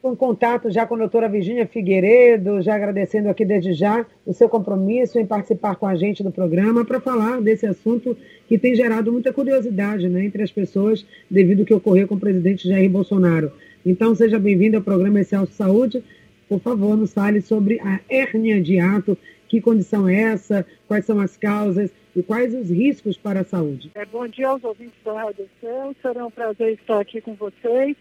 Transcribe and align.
Com 0.00 0.16
contato 0.16 0.70
já 0.70 0.86
com 0.86 0.94
a 0.94 0.98
doutora 0.98 1.28
Virginia 1.28 1.66
Figueiredo, 1.66 2.60
já 2.62 2.74
agradecendo 2.74 3.28
aqui 3.28 3.44
desde 3.44 3.72
já 3.72 4.04
o 4.26 4.32
seu 4.32 4.48
compromisso 4.48 5.18
em 5.18 5.26
participar 5.26 5.76
com 5.76 5.86
a 5.86 5.94
gente 5.94 6.22
do 6.22 6.32
programa 6.32 6.84
para 6.84 7.00
falar 7.00 7.40
desse 7.40 7.64
assunto 7.64 8.16
que 8.48 8.58
tem 8.58 8.74
gerado 8.74 9.12
muita 9.12 9.32
curiosidade 9.32 10.08
né, 10.08 10.24
entre 10.24 10.42
as 10.42 10.50
pessoas 10.50 11.06
devido 11.30 11.60
ao 11.60 11.66
que 11.66 11.74
ocorreu 11.74 12.08
com 12.08 12.16
o 12.16 12.20
presidente 12.20 12.68
Jair 12.68 12.90
Bolsonaro. 12.90 13.52
Então, 13.86 14.14
seja 14.14 14.38
bem-vindo 14.38 14.76
ao 14.76 14.82
programa 14.82 15.20
Excelso 15.20 15.52
Saúde. 15.52 16.02
Por 16.48 16.60
favor, 16.60 16.96
nos 16.96 17.12
fale 17.12 17.40
sobre 17.40 17.78
a 17.80 18.00
hérnia 18.08 18.60
de 18.60 18.80
ato, 18.80 19.16
que 19.48 19.60
condição 19.60 20.08
é 20.08 20.20
essa, 20.32 20.66
quais 20.88 21.04
são 21.04 21.20
as 21.20 21.36
causas 21.36 21.90
e 22.16 22.22
quais 22.22 22.54
os 22.54 22.68
riscos 22.68 23.16
para 23.16 23.40
a 23.40 23.44
saúde. 23.44 23.90
É, 23.94 24.04
bom 24.04 24.26
dia 24.26 24.48
aos 24.48 24.64
ouvintes 24.64 24.98
da 25.04 25.12
Rádio 25.12 25.48
Céu, 25.60 25.94
será 26.02 26.26
um 26.26 26.30
prazer 26.30 26.72
estar 26.72 27.00
aqui 27.00 27.20
com 27.20 27.34
vocês 27.34 27.96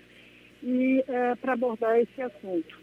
e 0.68 1.02
é, 1.08 1.36
para 1.36 1.54
abordar 1.54 1.98
esse 1.98 2.22
assunto. 2.22 2.78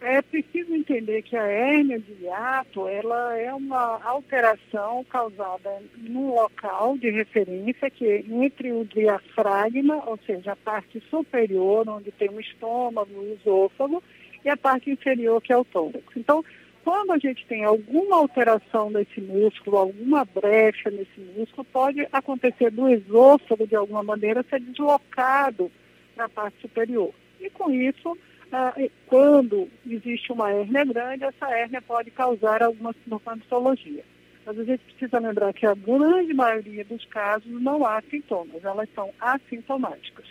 É 0.00 0.20
preciso 0.22 0.74
entender 0.74 1.22
que 1.22 1.36
a 1.36 1.44
hérnia 1.44 1.98
de 1.98 2.12
hiato 2.22 2.86
ela 2.86 3.36
é 3.36 3.52
uma 3.52 4.00
alteração 4.04 5.04
causada 5.04 5.82
no 5.96 6.34
local 6.34 6.96
de 6.98 7.10
referência, 7.10 7.90
que 7.90 8.06
é 8.06 8.24
entre 8.28 8.72
o 8.72 8.84
diafragma, 8.84 10.02
ou 10.06 10.18
seja, 10.24 10.52
a 10.52 10.56
parte 10.56 11.00
superior, 11.10 11.88
onde 11.88 12.12
tem 12.12 12.28
o 12.28 12.40
estômago, 12.40 13.10
o 13.12 13.32
esôfago, 13.34 14.02
e 14.44 14.48
a 14.48 14.56
parte 14.56 14.90
inferior, 14.90 15.42
que 15.42 15.52
é 15.52 15.56
o 15.56 15.64
tórax. 15.64 16.04
Então, 16.16 16.44
quando 16.84 17.12
a 17.12 17.18
gente 17.18 17.44
tem 17.46 17.64
alguma 17.64 18.18
alteração 18.18 18.90
nesse 18.90 19.20
músculo, 19.20 19.78
alguma 19.78 20.24
brecha 20.24 20.90
nesse 20.90 21.20
músculo, 21.36 21.64
pode 21.72 22.06
acontecer 22.12 22.70
do 22.70 22.88
esôfago, 22.88 23.66
de 23.66 23.74
alguma 23.74 24.04
maneira, 24.04 24.44
ser 24.48 24.60
deslocado 24.60 25.70
para 26.14 26.26
a 26.26 26.28
parte 26.28 26.60
superior. 26.60 27.12
E 27.40 27.50
com 27.50 27.70
isso, 27.70 28.16
ah, 28.52 28.74
quando 29.06 29.68
existe 29.88 30.32
uma 30.32 30.50
hérnia 30.50 30.84
grande, 30.84 31.24
essa 31.24 31.50
hérnia 31.50 31.82
pode 31.82 32.10
causar 32.10 32.62
alguma 32.62 32.94
sintomatologia. 33.04 34.04
Mas 34.46 34.58
a 34.58 34.64
gente 34.64 34.82
precisa 34.84 35.18
lembrar 35.18 35.52
que 35.52 35.66
a 35.66 35.74
grande 35.74 36.32
maioria 36.32 36.84
dos 36.84 37.04
casos 37.06 37.50
não 37.60 37.84
há 37.84 38.02
sintomas, 38.10 38.64
elas 38.64 38.88
são 38.94 39.10
assintomáticas. 39.20 40.26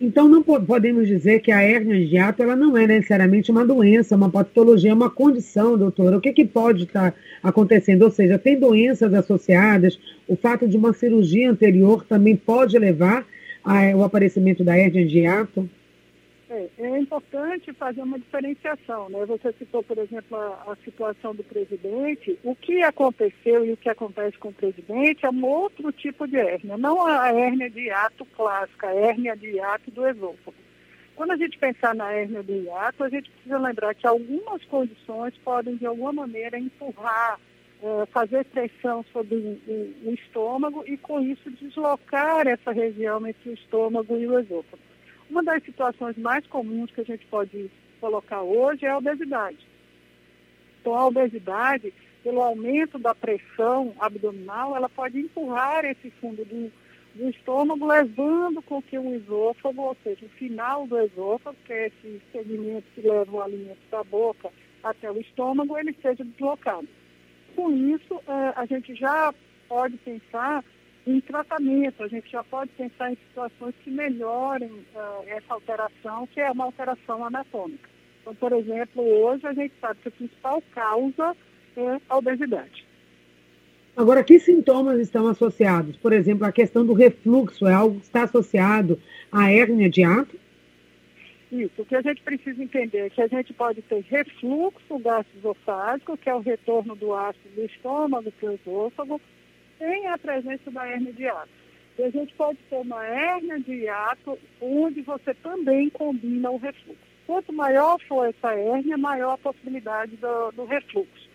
Então, 0.00 0.28
não 0.28 0.42
podemos 0.42 1.06
dizer 1.06 1.40
que 1.40 1.52
a 1.52 1.62
hérnia 1.62 2.04
de 2.04 2.18
ato 2.18 2.42
ela 2.42 2.56
não 2.56 2.76
é 2.76 2.86
necessariamente 2.86 3.50
uma 3.50 3.64
doença, 3.64 4.16
uma 4.16 4.28
patologia, 4.28 4.90
é 4.90 4.94
uma 4.94 5.08
condição, 5.08 5.78
doutora. 5.78 6.16
O 6.16 6.20
que, 6.20 6.32
que 6.32 6.44
pode 6.44 6.82
estar 6.82 7.14
acontecendo? 7.42 8.02
Ou 8.02 8.10
seja, 8.10 8.38
tem 8.38 8.58
doenças 8.58 9.14
associadas, 9.14 9.98
o 10.26 10.34
fato 10.34 10.66
de 10.66 10.76
uma 10.76 10.92
cirurgia 10.92 11.50
anterior 11.50 12.04
também 12.04 12.34
pode 12.34 12.76
levar 12.78 13.24
ao 13.64 14.04
aparecimento 14.04 14.62
da 14.62 14.76
hérnia 14.76 15.06
de 15.06 15.26
ato? 15.26 15.68
É, 16.50 16.68
é, 16.78 16.98
importante 16.98 17.72
fazer 17.72 18.02
uma 18.02 18.18
diferenciação. 18.18 19.08
Né? 19.08 19.24
Você 19.26 19.52
citou, 19.54 19.82
por 19.82 19.98
exemplo, 19.98 20.36
a, 20.36 20.72
a, 20.72 20.76
situação 20.84 21.34
do 21.34 21.42
presidente. 21.42 22.38
O 22.44 22.54
que 22.54 22.82
aconteceu 22.82 23.64
e 23.64 23.72
o 23.72 23.76
que 23.76 23.88
acontece 23.88 24.38
com 24.38 24.50
o 24.50 24.52
presidente 24.52 25.24
é 25.24 25.30
um 25.30 25.44
outro 25.44 25.90
tipo 25.90 26.28
de 26.28 26.36
hérnia, 26.36 26.76
não 26.76 27.04
a 27.04 27.32
hérnia 27.32 27.68
de 27.70 27.80
hiato 27.80 28.24
clássica, 28.36 28.88
a 28.88 28.94
hérnia 28.94 29.36
de 29.36 29.48
hiato 29.48 29.90
do 29.90 30.06
esôfago. 30.06 30.54
Quando 31.16 31.30
a 31.30 31.36
gente 31.36 31.58
pensar 31.58 31.94
na 31.94 32.12
hérnia 32.12 32.42
de 32.42 32.52
hiato, 32.52 33.02
a 33.02 33.08
gente 33.08 33.30
precisa 33.30 33.58
lembrar 33.58 33.94
que 33.94 34.06
algumas 34.06 34.64
condições 34.64 35.34
podem, 35.44 35.76
de 35.76 35.86
alguma 35.86 36.12
maneira, 36.12 36.58
empurrar, 36.58 37.40
é, 37.84 38.06
fazer 38.06 38.46
pressão 38.46 39.04
sobre 39.12 39.34
o, 39.34 40.08
o, 40.08 40.14
estômago 40.14 40.82
e, 40.86 40.96
com 40.96 41.20
isso, 41.20 41.50
deslocar 41.50 42.46
essa 42.46 42.72
região 42.72 43.26
entre 43.26 43.50
o 43.50 43.52
estômago 43.52 44.16
e 44.16 44.26
o 44.26 44.38
esôfago. 44.38 44.82
Uma 45.28 45.42
das 45.42 45.62
situações 45.62 46.16
mais 46.16 46.46
comuns 46.46 46.90
que 46.90 47.02
a 47.02 47.04
gente 47.04 47.26
pode 47.26 47.70
colocar 48.00 48.40
hoje 48.40 48.86
é 48.86 48.88
a 48.88 48.96
obesidade. 48.96 49.58
Então, 50.80 50.94
a 50.94 51.06
obesidade, 51.06 51.92
pelo 52.22 52.40
aumento 52.40 52.98
da 52.98 53.14
pressão 53.14 53.92
abdominal, 54.00 54.74
ela 54.74 54.88
pode 54.88 55.20
empurrar 55.20 55.84
esse 55.84 56.08
fundo 56.22 56.42
do, 56.42 56.72
do 57.14 57.28
estômago, 57.28 57.86
levando 57.86 58.62
com 58.62 58.80
que 58.80 58.98
o 58.98 59.14
esôfago, 59.14 59.82
ou 59.82 59.96
seja, 60.02 60.24
o 60.24 60.38
final 60.38 60.86
do 60.86 60.98
esôfago, 61.00 61.58
que 61.66 61.72
é 61.74 61.88
esse 61.88 62.22
segmento 62.32 62.86
que 62.94 63.02
leva 63.02 63.30
o 63.30 63.42
alimento 63.42 63.82
da 63.90 64.02
boca 64.02 64.50
até 64.82 65.12
o 65.12 65.20
estômago, 65.20 65.76
ele 65.76 65.94
seja 66.00 66.24
deslocado. 66.24 66.88
Com 67.54 67.70
isso, 67.70 68.20
eh, 68.26 68.52
a 68.56 68.66
gente 68.66 68.94
já 68.94 69.32
pode 69.68 69.96
pensar 69.98 70.64
em 71.06 71.20
tratamento. 71.20 72.02
A 72.02 72.08
gente 72.08 72.30
já 72.30 72.42
pode 72.44 72.70
pensar 72.72 73.12
em 73.12 73.16
situações 73.28 73.74
que 73.82 73.90
melhorem 73.90 74.70
uh, 74.70 75.24
essa 75.26 75.54
alteração, 75.54 76.26
que 76.26 76.40
é 76.40 76.50
uma 76.50 76.64
alteração 76.64 77.24
anatômica. 77.24 77.88
Então, 78.20 78.34
por 78.34 78.52
exemplo, 78.52 79.02
hoje 79.02 79.46
a 79.46 79.52
gente 79.52 79.74
sabe 79.80 79.98
que 80.02 80.08
a 80.08 80.12
principal 80.12 80.62
causa 80.74 81.36
é 81.76 82.00
a 82.08 82.16
obesidade. 82.16 82.86
Agora, 83.96 84.24
que 84.24 84.40
sintomas 84.40 84.98
estão 84.98 85.28
associados? 85.28 85.96
Por 85.96 86.12
exemplo, 86.12 86.44
a 86.44 86.52
questão 86.52 86.84
do 86.84 86.94
refluxo 86.94 87.66
é 87.66 87.74
algo 87.74 88.00
que 88.00 88.06
está 88.06 88.24
associado 88.24 88.98
à 89.30 89.52
hérnia 89.52 89.88
de 89.88 90.02
ato? 90.02 90.36
Isso. 91.54 91.82
O 91.82 91.86
que 91.86 91.94
a 91.94 92.02
gente 92.02 92.20
precisa 92.22 92.60
entender 92.60 92.98
é 92.98 93.10
que 93.10 93.22
a 93.22 93.28
gente 93.28 93.52
pode 93.52 93.80
ter 93.82 94.00
refluxo 94.02 94.98
gastroesofágico, 94.98 96.16
que 96.16 96.28
é 96.28 96.34
o 96.34 96.40
retorno 96.40 96.96
do 96.96 97.14
ácido 97.14 97.48
do 97.54 97.64
estômago 97.64 98.32
para 98.32 98.50
o 98.50 98.54
esôfago, 98.54 99.20
sem 99.78 100.08
a 100.08 100.18
presença 100.18 100.68
da 100.72 100.84
hérnia 100.84 101.12
de 101.12 101.22
hiato. 101.22 101.48
E 101.96 102.02
a 102.02 102.10
gente 102.10 102.34
pode 102.34 102.58
ter 102.68 102.76
uma 102.76 103.06
hérnia 103.06 103.60
de 103.60 103.72
hiato 103.72 104.36
onde 104.60 105.00
você 105.02 105.32
também 105.32 105.88
combina 105.90 106.50
o 106.50 106.56
refluxo. 106.56 106.98
Quanto 107.24 107.52
maior 107.52 108.00
for 108.00 108.28
essa 108.28 108.52
hérnia, 108.52 108.98
maior 108.98 109.34
a 109.34 109.38
possibilidade 109.38 110.16
do, 110.16 110.50
do 110.50 110.64
refluxo. 110.64 111.30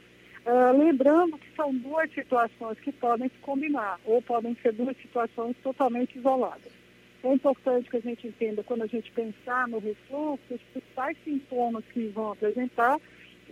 Uh, 0.46 0.78
lembrando 0.78 1.38
que 1.38 1.56
são 1.56 1.74
duas 1.74 2.12
situações 2.14 2.78
que 2.82 2.92
podem 2.92 3.30
se 3.30 3.38
combinar, 3.38 3.98
ou 4.04 4.22
podem 4.22 4.54
ser 4.62 4.74
duas 4.74 4.98
situações 4.98 5.56
totalmente 5.64 6.18
isoladas. 6.18 6.79
É 7.24 7.34
importante 7.34 7.90
que 7.90 7.98
a 7.98 8.02
gente 8.02 8.28
entenda, 8.28 8.64
quando 8.64 8.84
a 8.84 8.88
gente 8.88 9.12
pensar 9.12 9.68
no 9.68 9.80
refluxo, 9.80 10.54
os 10.54 10.62
principais 10.74 11.18
sintomas 11.24 11.84
que 11.94 12.08
vão 12.08 12.32
apresentar 12.32 12.98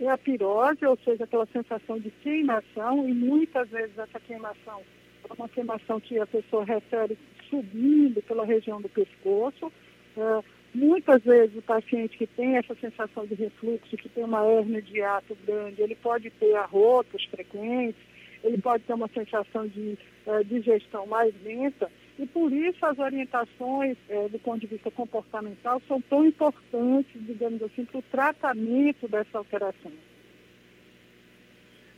é 0.00 0.08
a 0.08 0.16
pirose, 0.16 0.86
ou 0.86 0.96
seja, 1.04 1.24
aquela 1.24 1.46
sensação 1.46 1.98
de 1.98 2.10
queimação, 2.22 3.08
e 3.08 3.12
muitas 3.12 3.68
vezes 3.68 3.98
essa 3.98 4.20
queimação 4.20 4.80
é 5.28 5.32
uma 5.32 5.48
queimação 5.48 6.00
que 6.00 6.18
a 6.18 6.26
pessoa 6.26 6.64
refere 6.64 7.18
subindo 7.50 8.22
pela 8.22 8.44
região 8.46 8.80
do 8.80 8.88
pescoço. 8.88 9.72
É, 10.16 10.42
muitas 10.74 11.22
vezes 11.22 11.56
o 11.56 11.62
paciente 11.62 12.16
que 12.16 12.26
tem 12.26 12.56
essa 12.56 12.74
sensação 12.76 13.26
de 13.26 13.34
refluxo, 13.34 13.96
que 13.96 14.08
tem 14.08 14.24
uma 14.24 14.46
hérnia 14.46 14.80
de 14.80 15.02
ato 15.02 15.36
grande, 15.44 15.82
ele 15.82 15.96
pode 15.96 16.30
ter 16.30 16.54
arrotos 16.54 17.24
frequentes, 17.26 18.00
ele 18.42 18.58
pode 18.58 18.84
ter 18.84 18.94
uma 18.94 19.08
sensação 19.08 19.66
de 19.66 19.98
uh, 20.26 20.44
digestão 20.44 21.06
mais 21.06 21.34
lenta, 21.42 21.90
e 22.18 22.26
por 22.26 22.52
isso 22.52 22.84
as 22.84 22.98
orientações 22.98 23.96
é, 24.08 24.28
do 24.28 24.38
ponto 24.38 24.60
de 24.60 24.66
vista 24.66 24.90
comportamental 24.90 25.80
são 25.86 26.00
tão 26.00 26.26
importantes, 26.26 27.14
digamos 27.26 27.62
assim, 27.62 27.84
para 27.84 27.98
o 27.98 28.02
tratamento 28.02 29.06
dessa 29.06 29.38
alteração. 29.38 29.92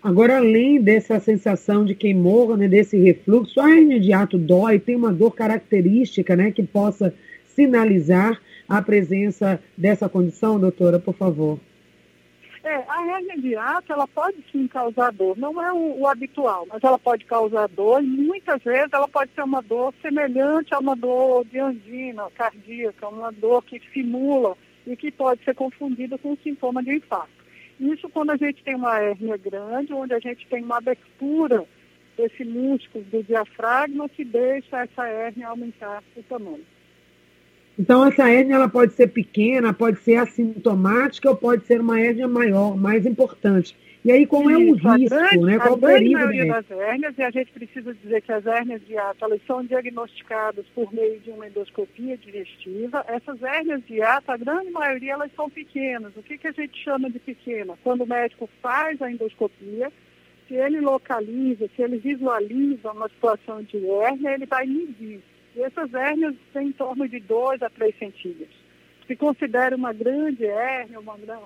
Agora, 0.03 0.39
além 0.39 0.81
dessa 0.81 1.21
sensação 1.21 1.85
de 1.85 1.95
queimor, 1.95 2.57
né, 2.57 2.69
desse 2.69 2.99
refluxo, 2.99 3.61
a 3.61 3.71
imediato 3.71 4.39
dói, 4.39 4.79
tem 4.79 4.97
uma 4.97 5.13
dor 5.13 5.35
característica 5.35 6.35
né, 6.35 6.51
que 6.51 6.63
possa 6.63 7.15
sinalizar 7.47 8.41
a 8.69 8.81
presença 8.81 9.61
dessa 9.77 10.09
condição, 10.09 10.59
doutora, 10.59 10.99
por 10.99 11.15
favor? 11.15 11.59
É, 12.63 12.85
a 12.89 13.07
hernia 13.07 13.39
de 13.39 13.57
ato, 13.57 13.91
ela 13.91 14.07
pode 14.07 14.37
sim 14.53 14.69
causar 14.69 15.11
dor, 15.13 15.37
não 15.39 15.63
é 15.63 15.73
o, 15.73 16.01
o, 16.01 16.07
habitual, 16.07 16.67
mas 16.71 16.85
ela 16.85 16.99
pode 16.99 17.25
causar 17.25 17.67
dor 17.69 18.03
e 18.03 18.07
muitas 18.07 18.63
vezes 18.63 18.93
ela 18.93 19.09
pode 19.09 19.33
ser 19.33 19.43
uma 19.43 19.63
dor 19.63 19.95
semelhante 20.03 20.75
a 20.75 20.79
uma 20.79 20.95
dor 20.95 21.47
de 21.47 21.59
angina 21.59 22.31
cardíaca, 22.33 23.09
uma 23.09 23.33
dor 23.33 23.65
que 23.65 23.81
simula 23.95 24.59
e 24.87 24.95
que 24.95 25.11
pode 25.11 25.43
ser 25.43 25.55
confundida 25.55 26.19
com 26.19 26.33
um 26.33 26.37
sintoma 26.37 26.83
de 26.83 26.97
infarto. 26.97 27.41
Isso 27.81 28.11
quando 28.11 28.31
a 28.31 28.37
gente 28.37 28.63
tem 28.63 28.75
uma 28.75 29.01
hérnia 29.01 29.39
grande, 29.39 29.95
onde 29.95 30.13
a 30.13 30.19
gente 30.19 30.47
tem 30.49 30.63
uma 30.63 30.77
abertura 30.77 31.65
desse 32.15 32.45
músculo 32.45 33.03
do 33.05 33.23
diafragma 33.23 34.07
que 34.07 34.23
deixa 34.23 34.83
essa 34.83 35.07
hérnia 35.07 35.49
aumentar 35.49 36.03
o 36.15 36.23
tamanho. 36.25 36.67
Então, 37.81 38.07
essa 38.07 38.29
hérnia 38.29 38.57
ela 38.57 38.69
pode 38.69 38.93
ser 38.93 39.07
pequena, 39.07 39.73
pode 39.73 39.99
ser 40.01 40.17
assintomática 40.17 41.31
ou 41.31 41.35
pode 41.35 41.65
ser 41.65 41.81
uma 41.81 41.99
hérnia 41.99 42.29
maior, 42.29 42.77
mais 42.77 43.07
importante. 43.07 43.75
E 44.05 44.13
aí, 44.13 44.27
qual 44.27 44.43
Isso, 44.43 44.51
é 44.51 44.57
o 44.59 44.97
risco, 44.97 45.17
grande, 45.17 45.39
né? 45.39 45.59
Qual 45.59 45.75
a 45.75 45.79
grande 45.79 46.11
maioria 46.11 46.47
das 46.47 46.71
hérnias, 46.71 47.15
e 47.17 47.23
a 47.23 47.31
gente 47.31 47.51
precisa 47.53 47.95
dizer 47.95 48.21
que 48.21 48.33
as 48.33 48.45
hérnias 48.45 48.83
de 48.87 48.99
ato, 48.99 49.25
elas 49.25 49.41
são 49.47 49.65
diagnosticadas 49.65 50.67
por 50.75 50.93
meio 50.93 51.21
de 51.21 51.31
uma 51.31 51.49
endoscopia 51.49 52.19
digestiva. 52.19 53.03
Essas 53.09 53.43
hérnias 53.43 53.83
de 53.87 54.03
ato, 54.03 54.31
a 54.31 54.37
grande 54.37 54.71
maioria, 54.71 55.15
elas 55.15 55.31
são 55.35 55.49
pequenas. 55.49 56.15
O 56.15 56.23
que, 56.23 56.37
que 56.37 56.49
a 56.49 56.53
gente 56.53 56.85
chama 56.85 57.09
de 57.09 57.19
pequena? 57.19 57.79
Quando 57.83 58.03
o 58.03 58.07
médico 58.07 58.47
faz 58.61 59.01
a 59.01 59.11
endoscopia, 59.11 59.91
se 60.47 60.55
ele 60.55 60.83
localiza, 60.83 61.67
se 61.75 61.81
ele 61.81 61.97
visualiza 61.97 62.93
uma 62.93 63.09
situação 63.09 63.63
de 63.63 63.79
hérnia, 63.87 64.35
ele 64.35 64.45
vai 64.45 64.67
medir. 64.67 65.23
E 65.57 65.63
essas 65.63 65.93
hérnias 65.93 66.35
têm 66.53 66.69
em 66.69 66.73
torno 66.73 67.09
de 67.09 67.21
2 67.21 67.63
a 67.63 67.71
3 67.71 67.99
centímetros. 67.99 68.61
se 69.11 69.17
considera 69.17 69.75
uma 69.75 69.93
grande 69.93 70.47
hérnia 70.47 71.01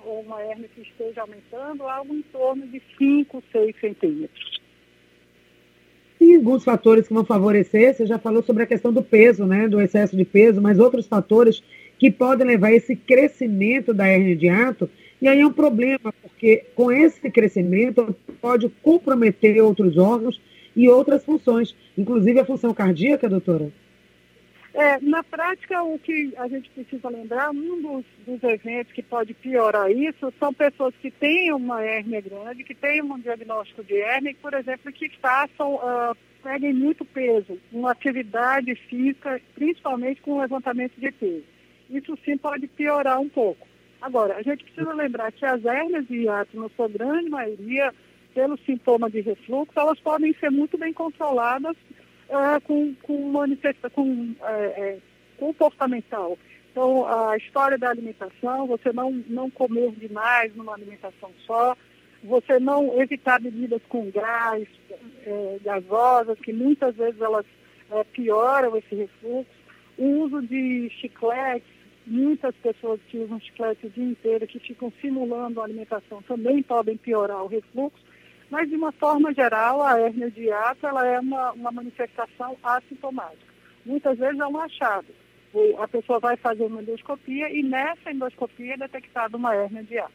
ou 0.04 0.20
uma 0.20 0.42
hérnia 0.42 0.68
que 0.74 0.82
esteja 0.82 1.22
aumentando, 1.22 1.84
algo 1.84 2.14
em 2.14 2.20
torno 2.30 2.66
de 2.66 2.82
5, 2.98 3.42
6 3.50 3.74
centímetros. 3.80 4.60
Tem 6.18 6.36
alguns 6.36 6.62
fatores 6.62 7.08
que 7.08 7.14
vão 7.14 7.24
favorecer, 7.24 7.94
você 7.94 8.04
já 8.04 8.18
falou 8.18 8.42
sobre 8.42 8.64
a 8.64 8.66
questão 8.66 8.92
do 8.92 9.02
peso, 9.02 9.46
né, 9.46 9.66
do 9.66 9.80
excesso 9.80 10.14
de 10.14 10.26
peso, 10.26 10.60
mas 10.60 10.78
outros 10.78 11.06
fatores 11.06 11.62
que 11.98 12.10
podem 12.10 12.46
levar 12.46 12.66
a 12.66 12.74
esse 12.74 12.94
crescimento 12.94 13.94
da 13.94 14.06
hérnia 14.06 14.36
de 14.36 14.48
ato, 14.50 14.90
e 15.22 15.26
aí 15.26 15.40
é 15.40 15.46
um 15.46 15.52
problema, 15.52 16.12
porque 16.20 16.66
com 16.74 16.92
esse 16.92 17.30
crescimento 17.30 18.14
pode 18.42 18.68
comprometer 18.82 19.58
outros 19.62 19.96
órgãos 19.96 20.38
e 20.76 20.86
outras 20.86 21.24
funções, 21.24 21.74
inclusive 21.96 22.40
a 22.40 22.44
função 22.44 22.74
cardíaca, 22.74 23.26
doutora? 23.26 23.72
É, 24.74 24.98
na 25.00 25.22
prática, 25.22 25.80
o 25.84 25.96
que 26.00 26.34
a 26.36 26.48
gente 26.48 26.68
precisa 26.70 27.08
lembrar, 27.08 27.50
um 27.50 27.80
dos, 27.80 28.04
dos, 28.26 28.42
eventos 28.42 28.92
que 28.92 29.04
pode 29.04 29.32
piorar 29.32 29.88
isso 29.88 30.34
são 30.40 30.52
pessoas 30.52 30.92
que 31.00 31.12
têm 31.12 31.52
uma 31.52 31.80
hérnia 31.80 32.20
grande, 32.20 32.64
que 32.64 32.74
têm 32.74 33.00
um 33.00 33.16
diagnóstico 33.16 33.84
de 33.84 34.00
hérnia 34.00 34.34
por 34.42 34.52
exemplo, 34.52 34.92
que 34.92 35.08
façam, 35.20 35.76
uh, 35.76 36.16
peguem 36.42 36.74
muito 36.74 37.04
peso, 37.04 37.56
uma 37.70 37.92
atividade 37.92 38.74
física, 38.74 39.40
principalmente 39.54 40.20
com 40.20 40.40
levantamento 40.40 40.94
de 40.98 41.12
peso. 41.12 41.44
Isso 41.88 42.18
sim 42.24 42.36
pode 42.36 42.66
piorar 42.66 43.20
um 43.20 43.28
pouco. 43.28 43.68
Agora, 44.02 44.34
a 44.34 44.42
gente 44.42 44.64
precisa 44.64 44.92
lembrar 44.92 45.30
que 45.30 45.46
as 45.46 45.64
hérnias 45.64 46.04
de 46.08 46.24
hiato, 46.24 46.60
na 46.60 46.68
sua 46.70 46.88
grande 46.88 47.30
maioria, 47.30 47.94
pelo 48.34 48.58
sintoma 48.66 49.08
de 49.08 49.20
refluxo, 49.20 49.78
elas 49.78 50.00
podem 50.00 50.34
ser 50.34 50.50
muito 50.50 50.76
bem 50.76 50.92
controladas 50.92 51.76
uh, 52.28 52.60
com, 52.62 52.94
com 53.02 53.30
manifesta, 53.30 53.90
com 53.90 54.34
é, 54.42 54.64
é, 54.64 54.98
comportamental. 55.38 56.38
Então, 56.70 57.06
a 57.06 57.36
história 57.36 57.78
da 57.78 57.90
alimentação, 57.90 58.66
você 58.66 58.92
não, 58.92 59.12
não 59.28 59.48
comer 59.48 59.92
demais 59.92 60.54
numa 60.56 60.74
alimentação 60.74 61.30
só, 61.46 61.76
você 62.24 62.58
não 62.58 63.00
evitar 63.00 63.40
bebidas 63.40 63.82
com 63.88 64.10
gás, 64.10 64.66
é, 65.24 65.58
gasosas, 65.62 66.38
que 66.40 66.52
muitas 66.52 66.96
vezes 66.96 67.20
elas 67.20 67.46
é, 67.90 68.02
pioram 68.04 68.76
esse 68.76 68.94
refluxo, 68.94 69.50
o 69.96 70.04
uso 70.24 70.42
de 70.42 70.90
chicletes, 71.00 71.68
muitas 72.06 72.54
pessoas 72.56 73.00
que 73.08 73.18
usam 73.18 73.38
chiclete 73.40 73.86
o 73.86 73.90
dia 73.90 74.04
inteiro, 74.04 74.46
que 74.46 74.58
ficam 74.58 74.92
simulando 75.00 75.60
a 75.60 75.64
alimentação, 75.64 76.22
também 76.22 76.62
podem 76.62 76.96
piorar 76.96 77.42
o 77.42 77.48
refluxo. 77.48 78.02
Mas, 78.54 78.68
de 78.68 78.76
uma 78.76 78.92
forma 78.92 79.34
geral, 79.34 79.82
a 79.82 79.98
hérnia 79.98 80.30
de 80.30 80.42
hiato 80.42 80.86
ela 80.86 81.04
é 81.04 81.18
uma, 81.18 81.50
uma 81.54 81.72
manifestação 81.72 82.56
assintomática. 82.62 83.52
Muitas 83.84 84.16
vezes 84.16 84.38
é 84.38 84.46
um 84.46 84.60
achado. 84.60 85.08
A 85.80 85.88
pessoa 85.88 86.20
vai 86.20 86.36
fazer 86.36 86.62
uma 86.62 86.80
endoscopia 86.80 87.50
e 87.50 87.64
nessa 87.64 88.12
endoscopia 88.12 88.74
é 88.74 88.76
detectada 88.76 89.36
uma 89.36 89.56
hérnia 89.56 89.82
de 89.82 89.94
hiato. 89.94 90.12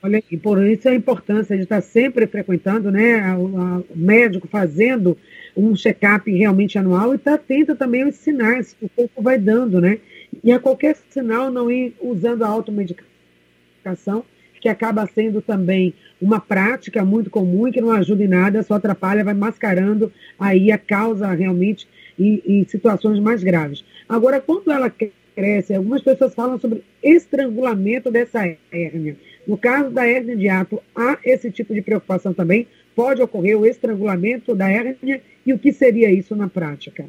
Olha, 0.00 0.22
e 0.30 0.36
por 0.36 0.64
isso 0.64 0.88
a 0.88 0.94
importância 0.94 1.56
de 1.56 1.64
estar 1.64 1.80
sempre 1.80 2.24
frequentando, 2.28 2.88
né, 2.88 3.34
o, 3.34 3.84
médico 3.96 4.46
fazendo 4.46 5.18
um 5.56 5.74
check-up 5.74 6.30
realmente 6.30 6.78
anual 6.78 7.14
e 7.14 7.16
estar 7.16 7.34
atento 7.34 7.74
também 7.74 8.04
aos 8.04 8.14
sinais 8.14 8.74
que 8.74 8.84
o 8.84 8.88
corpo 8.90 9.20
vai 9.20 9.38
dando, 9.38 9.80
né? 9.80 9.98
E 10.44 10.52
a 10.52 10.60
qualquer 10.60 10.94
sinal 11.10 11.50
não 11.50 11.68
ir 11.68 11.96
usando 12.00 12.44
a 12.44 12.48
automedicação, 12.48 14.24
que 14.60 14.68
acaba 14.68 15.06
sendo 15.06 15.42
também 15.42 15.94
uma 16.20 16.40
prática 16.40 17.04
muito 17.04 17.30
comum 17.30 17.68
e 17.68 17.72
que 17.72 17.80
não 17.80 17.92
ajuda 17.92 18.24
em 18.24 18.28
nada, 18.28 18.62
só 18.62 18.74
atrapalha, 18.74 19.24
vai 19.24 19.34
mascarando 19.34 20.12
aí 20.38 20.72
a 20.72 20.78
causa 20.78 21.28
realmente 21.32 21.88
e, 22.18 22.42
e 22.44 22.68
situações 22.68 23.18
mais 23.20 23.42
graves. 23.42 23.84
Agora, 24.08 24.40
quando 24.40 24.70
ela 24.70 24.90
cresce, 24.90 25.74
algumas 25.74 26.02
pessoas 26.02 26.34
falam 26.34 26.58
sobre 26.58 26.82
estrangulamento 27.02 28.10
dessa 28.10 28.40
hérnia. 28.72 29.16
No 29.46 29.56
caso 29.56 29.90
da 29.90 30.06
hérnia 30.06 30.36
de 30.36 30.48
ato, 30.48 30.82
há 30.94 31.18
esse 31.24 31.50
tipo 31.50 31.72
de 31.72 31.80
preocupação 31.80 32.34
também? 32.34 32.66
Pode 32.94 33.22
ocorrer 33.22 33.56
o 33.56 33.64
estrangulamento 33.64 34.54
da 34.54 34.68
hérnia 34.68 35.22
e 35.46 35.52
o 35.52 35.58
que 35.58 35.72
seria 35.72 36.10
isso 36.10 36.34
na 36.34 36.48
prática? 36.48 37.06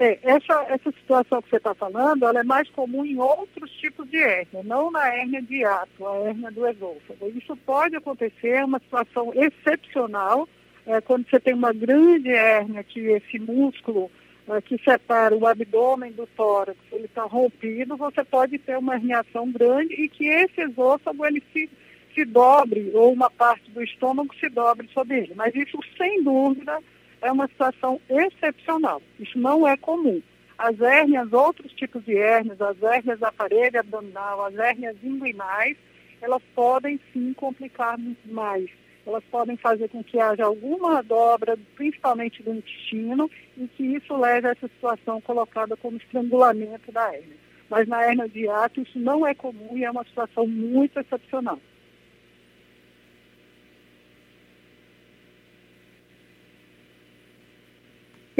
É, 0.00 0.18
essa, 0.22 0.64
essa 0.70 0.90
situação 0.92 1.42
que 1.42 1.50
você 1.50 1.56
está 1.56 1.74
falando, 1.74 2.24
ela 2.24 2.40
é 2.40 2.42
mais 2.42 2.66
comum 2.70 3.04
em 3.04 3.18
outros 3.18 3.70
tipos 3.72 4.08
de 4.08 4.16
hérnia, 4.16 4.62
não 4.64 4.90
na 4.90 5.06
hérnia 5.14 5.42
de 5.42 5.62
ato, 5.62 6.06
a 6.06 6.16
hérnia 6.20 6.50
do 6.50 6.66
esôfago. 6.66 7.30
Isso 7.36 7.54
pode 7.54 7.94
acontecer, 7.96 8.48
é 8.48 8.64
uma 8.64 8.78
situação 8.78 9.30
excepcional, 9.34 10.48
é, 10.86 11.02
quando 11.02 11.28
você 11.28 11.38
tem 11.38 11.52
uma 11.52 11.74
grande 11.74 12.30
hérnia, 12.30 12.82
que 12.82 12.98
esse 12.98 13.38
músculo 13.38 14.10
é, 14.48 14.62
que 14.62 14.82
separa 14.82 15.36
o 15.36 15.46
abdômen 15.46 16.12
do 16.12 16.26
tórax, 16.28 16.78
ele 16.90 17.04
está 17.04 17.24
rompido, 17.24 17.94
você 17.94 18.24
pode 18.24 18.56
ter 18.56 18.78
uma 18.78 18.94
herniação 18.94 19.52
grande 19.52 19.92
e 19.92 20.08
que 20.08 20.26
esse 20.26 20.62
esôfago, 20.62 21.26
ele 21.26 21.42
se, 21.52 21.68
se 22.14 22.24
dobre, 22.24 22.90
ou 22.94 23.12
uma 23.12 23.30
parte 23.30 23.70
do 23.70 23.82
estômago 23.82 24.34
se 24.36 24.48
dobre 24.48 24.88
sobre 24.94 25.18
ele. 25.18 25.34
Mas 25.36 25.54
isso, 25.54 25.78
sem 25.98 26.22
dúvida, 26.22 26.78
é 27.20 27.30
uma 27.30 27.48
situação 27.48 28.00
excepcional. 28.08 29.02
Isso 29.18 29.38
não 29.38 29.66
é 29.66 29.76
comum. 29.76 30.22
As 30.58 30.80
hérnias, 30.80 31.32
outros 31.32 31.72
tipos 31.72 32.04
de 32.04 32.16
hérnias, 32.16 32.60
as 32.60 32.82
hérnias 32.82 33.18
da 33.18 33.32
parede 33.32 33.78
abdominal, 33.78 34.44
as 34.44 34.56
hérnias 34.56 34.96
inguinais, 35.02 35.76
elas 36.20 36.42
podem 36.54 37.00
sim 37.12 37.32
complicar 37.32 37.96
mais. 38.26 38.68
Elas 39.06 39.24
podem 39.30 39.56
fazer 39.56 39.88
com 39.88 40.04
que 40.04 40.20
haja 40.20 40.44
alguma 40.44 41.02
dobra, 41.02 41.58
principalmente 41.74 42.42
do 42.42 42.54
intestino, 42.54 43.30
e 43.56 43.66
que 43.68 43.82
isso 43.82 44.14
leve 44.16 44.48
a 44.48 44.50
essa 44.50 44.68
situação 44.68 45.20
colocada 45.20 45.76
como 45.76 45.96
estrangulamento 45.96 46.92
da 46.92 47.14
hérnia. 47.14 47.36
Mas 47.70 47.88
na 47.88 48.04
hérnia 48.04 48.28
de 48.28 48.40
hiato 48.40 48.82
isso 48.82 48.98
não 48.98 49.26
é 49.26 49.34
comum 49.34 49.76
e 49.76 49.84
é 49.84 49.90
uma 49.90 50.04
situação 50.04 50.46
muito 50.46 51.00
excepcional. 51.00 51.58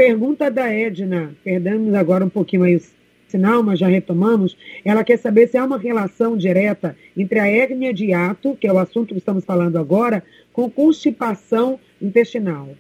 Pergunta 0.01 0.51
da 0.51 0.67
Edna, 0.67 1.35
perdemos 1.45 1.93
agora 1.93 2.25
um 2.25 2.31
pouquinho 2.31 2.63
aí 2.63 2.77
o 2.77 2.83
sinal, 3.29 3.63
mas 3.63 3.79
já 3.79 3.87
retomamos. 3.87 4.57
Ela 4.83 5.05
quer 5.05 5.19
saber 5.19 5.47
se 5.47 5.59
há 5.59 5.65
uma 5.67 5.77
relação 5.77 6.39
direta 6.39 6.97
entre 7.15 7.39
a 7.39 7.47
hérnia 7.47 7.93
de 7.93 8.07
hiato, 8.07 8.57
que 8.59 8.67
é 8.67 8.73
o 8.73 8.79
assunto 8.79 9.13
que 9.13 9.19
estamos 9.19 9.45
falando 9.45 9.77
agora, 9.77 10.25
com 10.55 10.71
constipação 10.71 11.79
intestinal. 12.01 12.71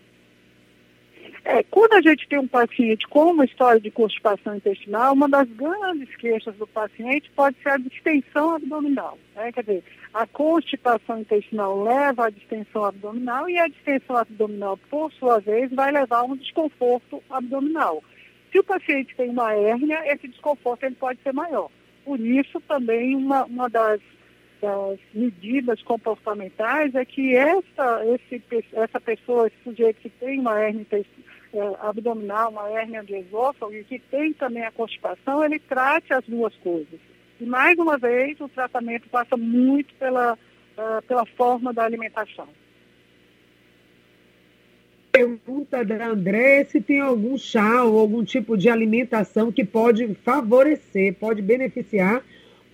É, 1.44 1.62
quando 1.62 1.94
a 1.94 2.02
gente 2.02 2.28
tem 2.28 2.38
um 2.38 2.46
paciente 2.46 3.08
com 3.08 3.30
uma 3.30 3.44
história 3.44 3.80
de 3.80 3.90
constipação 3.90 4.56
intestinal, 4.56 5.14
uma 5.14 5.28
das 5.28 5.48
grandes 5.48 6.14
queixas 6.16 6.54
do 6.56 6.66
paciente 6.66 7.30
pode 7.34 7.56
ser 7.62 7.70
a 7.70 7.76
distensão 7.78 8.54
abdominal. 8.54 9.18
Né? 9.34 9.50
Quer 9.52 9.62
dizer, 9.62 9.84
a 10.12 10.26
constipação 10.26 11.20
intestinal 11.20 11.82
leva 11.82 12.26
à 12.26 12.30
distensão 12.30 12.84
abdominal 12.84 13.48
e 13.48 13.58
a 13.58 13.68
distensão 13.68 14.16
abdominal, 14.16 14.76
por 14.90 15.12
sua 15.12 15.38
vez, 15.38 15.72
vai 15.72 15.90
levar 15.90 16.18
a 16.18 16.24
um 16.24 16.36
desconforto 16.36 17.22
abdominal. 17.30 18.02
Se 18.52 18.58
o 18.58 18.64
paciente 18.64 19.14
tem 19.16 19.30
uma 19.30 19.54
hérnia, 19.54 20.02
esse 20.12 20.28
desconforto 20.28 20.84
ele 20.84 20.96
pode 20.96 21.22
ser 21.22 21.32
maior. 21.32 21.70
Por 22.04 22.20
isso, 22.20 22.60
também, 22.62 23.14
uma, 23.14 23.44
uma 23.44 23.68
das, 23.70 24.00
das 24.60 24.98
medidas 25.14 25.82
comportamentais 25.82 26.94
é 26.94 27.04
que 27.04 27.34
essa, 27.34 28.02
esse, 28.06 28.42
essa 28.72 29.00
pessoa, 29.00 29.46
esse 29.46 29.56
sujeito 29.64 30.00
que 30.00 30.10
tem 30.10 30.38
uma 30.38 30.60
hérnia 30.60 30.86
é, 30.92 31.04
abdominal, 31.80 32.50
uma 32.50 32.68
hérnia 32.68 33.02
de 33.02 33.14
esôfago 33.16 33.72
e 33.72 33.84
que 33.84 33.98
tem 33.98 34.32
também 34.32 34.64
a 34.64 34.70
constipação, 34.70 35.44
ele 35.44 35.58
trate 35.58 36.12
as 36.12 36.24
duas 36.26 36.54
coisas. 36.56 37.00
E, 37.40 37.44
mais 37.44 37.78
uma 37.78 37.96
vez, 37.96 38.38
o 38.40 38.48
tratamento 38.48 39.08
passa 39.08 39.36
muito 39.36 39.94
pela, 39.94 40.34
uh, 40.34 41.02
pela 41.08 41.24
forma 41.24 41.72
da 41.72 41.84
alimentação. 41.84 42.48
Pergunta 45.10 45.84
da 45.84 46.06
André 46.06 46.64
se 46.64 46.80
tem 46.80 47.00
algum 47.00 47.36
chá 47.36 47.82
ou 47.82 47.98
algum 47.98 48.22
tipo 48.22 48.56
de 48.56 48.68
alimentação 48.68 49.50
que 49.50 49.64
pode 49.64 50.14
favorecer, 50.16 51.14
pode 51.14 51.42
beneficiar 51.42 52.22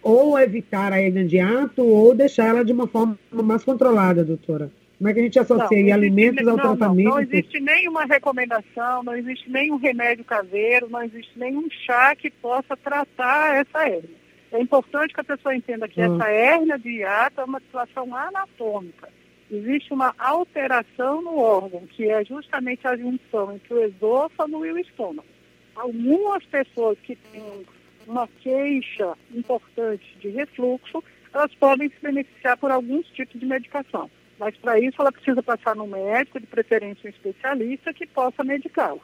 ou 0.06 0.38
evitar 0.38 0.92
a 0.92 1.02
hernia 1.02 1.24
de 1.24 1.40
ato 1.40 1.84
ou 1.84 2.14
deixar 2.14 2.46
ela 2.46 2.64
de 2.64 2.72
uma 2.72 2.86
forma 2.86 3.18
mais 3.32 3.64
controlada, 3.64 4.24
doutora. 4.24 4.70
Como 4.96 5.10
é 5.10 5.12
que 5.12 5.18
a 5.18 5.22
gente 5.24 5.38
associa 5.38 5.84
não, 5.84 5.94
alimentos 5.94 6.46
não, 6.46 6.52
ao 6.52 6.58
tratamento? 6.58 7.08
Não, 7.08 7.16
não 7.16 7.20
existe 7.20 7.60
nenhuma 7.60 8.04
recomendação, 8.04 9.02
não 9.02 9.16
existe 9.16 9.50
nenhum 9.50 9.76
remédio 9.76 10.24
caseiro, 10.24 10.88
não 10.88 11.02
existe 11.02 11.36
nenhum 11.36 11.68
chá 11.84 12.14
que 12.14 12.30
possa 12.30 12.76
tratar 12.76 13.56
essa 13.56 13.88
hernia. 13.88 14.16
É 14.52 14.60
importante 14.60 15.12
que 15.12 15.20
a 15.20 15.24
pessoa 15.24 15.56
entenda 15.56 15.88
que 15.88 16.00
uhum. 16.00 16.14
essa 16.14 16.30
hérnia 16.30 16.78
de 16.78 16.88
hiato 16.88 17.40
é 17.40 17.44
uma 17.44 17.58
situação 17.58 18.14
anatômica. 18.14 19.08
Existe 19.50 19.92
uma 19.92 20.14
alteração 20.16 21.20
no 21.20 21.36
órgão, 21.36 21.82
que 21.88 22.08
é 22.08 22.24
justamente 22.24 22.86
a 22.86 22.96
junção 22.96 23.52
entre 23.52 23.74
o 23.74 23.84
esôfago 23.84 24.64
e 24.64 24.72
o 24.72 24.78
estômago. 24.78 25.28
Algumas 25.74 26.44
pessoas 26.44 26.96
que 27.02 27.16
têm 27.16 27.66
uma 28.06 28.28
queixa 28.40 29.14
importante 29.34 30.04
de 30.20 30.28
refluxo, 30.28 31.02
elas 31.32 31.54
podem 31.54 31.88
se 31.88 31.96
beneficiar 32.00 32.56
por 32.56 32.70
alguns 32.70 33.06
tipos 33.08 33.38
de 33.38 33.46
medicação. 33.46 34.10
Mas 34.38 34.56
para 34.56 34.78
isso 34.78 34.96
ela 35.00 35.12
precisa 35.12 35.42
passar 35.42 35.74
no 35.74 35.86
médico, 35.86 36.40
de 36.40 36.46
preferência 36.46 37.06
um 37.06 37.10
especialista, 37.10 37.92
que 37.92 38.06
possa 38.06 38.44
medicá-la. 38.44 39.00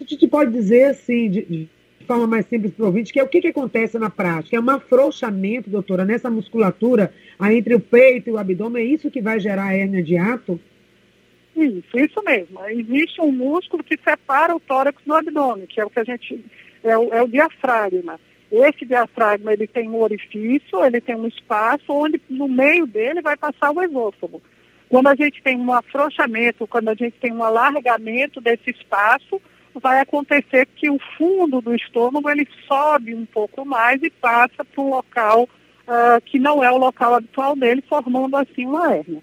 A 0.00 0.04
gente 0.04 0.26
pode 0.28 0.52
dizer 0.52 0.90
assim, 0.90 1.30
de, 1.30 1.68
forma 2.06 2.26
mais 2.26 2.46
simples 2.46 2.72
para 2.72 2.84
o 2.84 2.86
ouvinte, 2.86 3.12
que 3.12 3.18
é 3.18 3.22
o 3.22 3.28
que, 3.28 3.40
que 3.40 3.48
acontece 3.48 3.98
na 3.98 4.08
prática? 4.08 4.56
É 4.56 4.60
um 4.60 4.70
afrouxamento, 4.70 5.68
doutora, 5.68 6.04
nessa 6.04 6.30
musculatura 6.30 7.12
aí 7.38 7.56
entre 7.56 7.74
o 7.74 7.80
peito 7.80 8.30
e 8.30 8.32
o 8.32 8.38
abdômen, 8.38 8.82
é 8.82 8.86
isso 8.86 9.10
que 9.10 9.20
vai 9.20 9.40
gerar 9.40 9.66
a 9.66 9.74
hérnia 9.74 10.02
de 10.02 10.16
ato? 10.16 10.60
Isso, 11.56 11.98
isso 11.98 12.22
mesmo. 12.22 12.60
Existe 12.68 13.20
um 13.20 13.32
músculo 13.32 13.82
que 13.82 13.96
separa 13.96 14.54
o 14.54 14.60
tórax 14.60 15.02
do 15.04 15.14
abdômen, 15.14 15.66
que 15.66 15.80
é 15.80 15.84
o 15.84 15.90
que 15.90 15.98
a 15.98 16.04
gente. 16.04 16.44
É 16.86 16.96
o, 16.96 17.12
é 17.12 17.22
o 17.22 17.28
diafragma. 17.28 18.18
Esse 18.50 18.86
diafragma 18.86 19.52
ele 19.52 19.66
tem 19.66 19.88
um 19.88 20.00
orifício, 20.00 20.84
ele 20.84 21.00
tem 21.00 21.16
um 21.16 21.26
espaço 21.26 21.84
onde 21.88 22.20
no 22.30 22.48
meio 22.48 22.86
dele 22.86 23.20
vai 23.20 23.36
passar 23.36 23.72
o 23.72 23.82
esôfago. 23.82 24.40
Quando 24.88 25.08
a 25.08 25.16
gente 25.16 25.42
tem 25.42 25.58
um 25.58 25.72
afrouxamento, 25.72 26.66
quando 26.66 26.88
a 26.88 26.94
gente 26.94 27.18
tem 27.18 27.32
um 27.32 27.42
alargamento 27.42 28.40
desse 28.40 28.70
espaço, 28.70 29.40
vai 29.74 30.00
acontecer 30.00 30.66
que 30.76 30.88
o 30.88 30.98
fundo 31.18 31.60
do 31.60 31.74
estômago 31.74 32.30
ele 32.30 32.46
sobe 32.68 33.14
um 33.14 33.26
pouco 33.26 33.64
mais 33.64 34.00
e 34.02 34.10
passa 34.10 34.64
para 34.64 34.82
um 34.82 34.90
local 34.90 35.42
uh, 35.42 36.20
que 36.24 36.38
não 36.38 36.62
é 36.62 36.70
o 36.70 36.78
local 36.78 37.14
habitual 37.14 37.56
dele, 37.56 37.82
formando 37.88 38.36
assim 38.36 38.64
uma 38.64 38.94
hérnia 38.94 39.22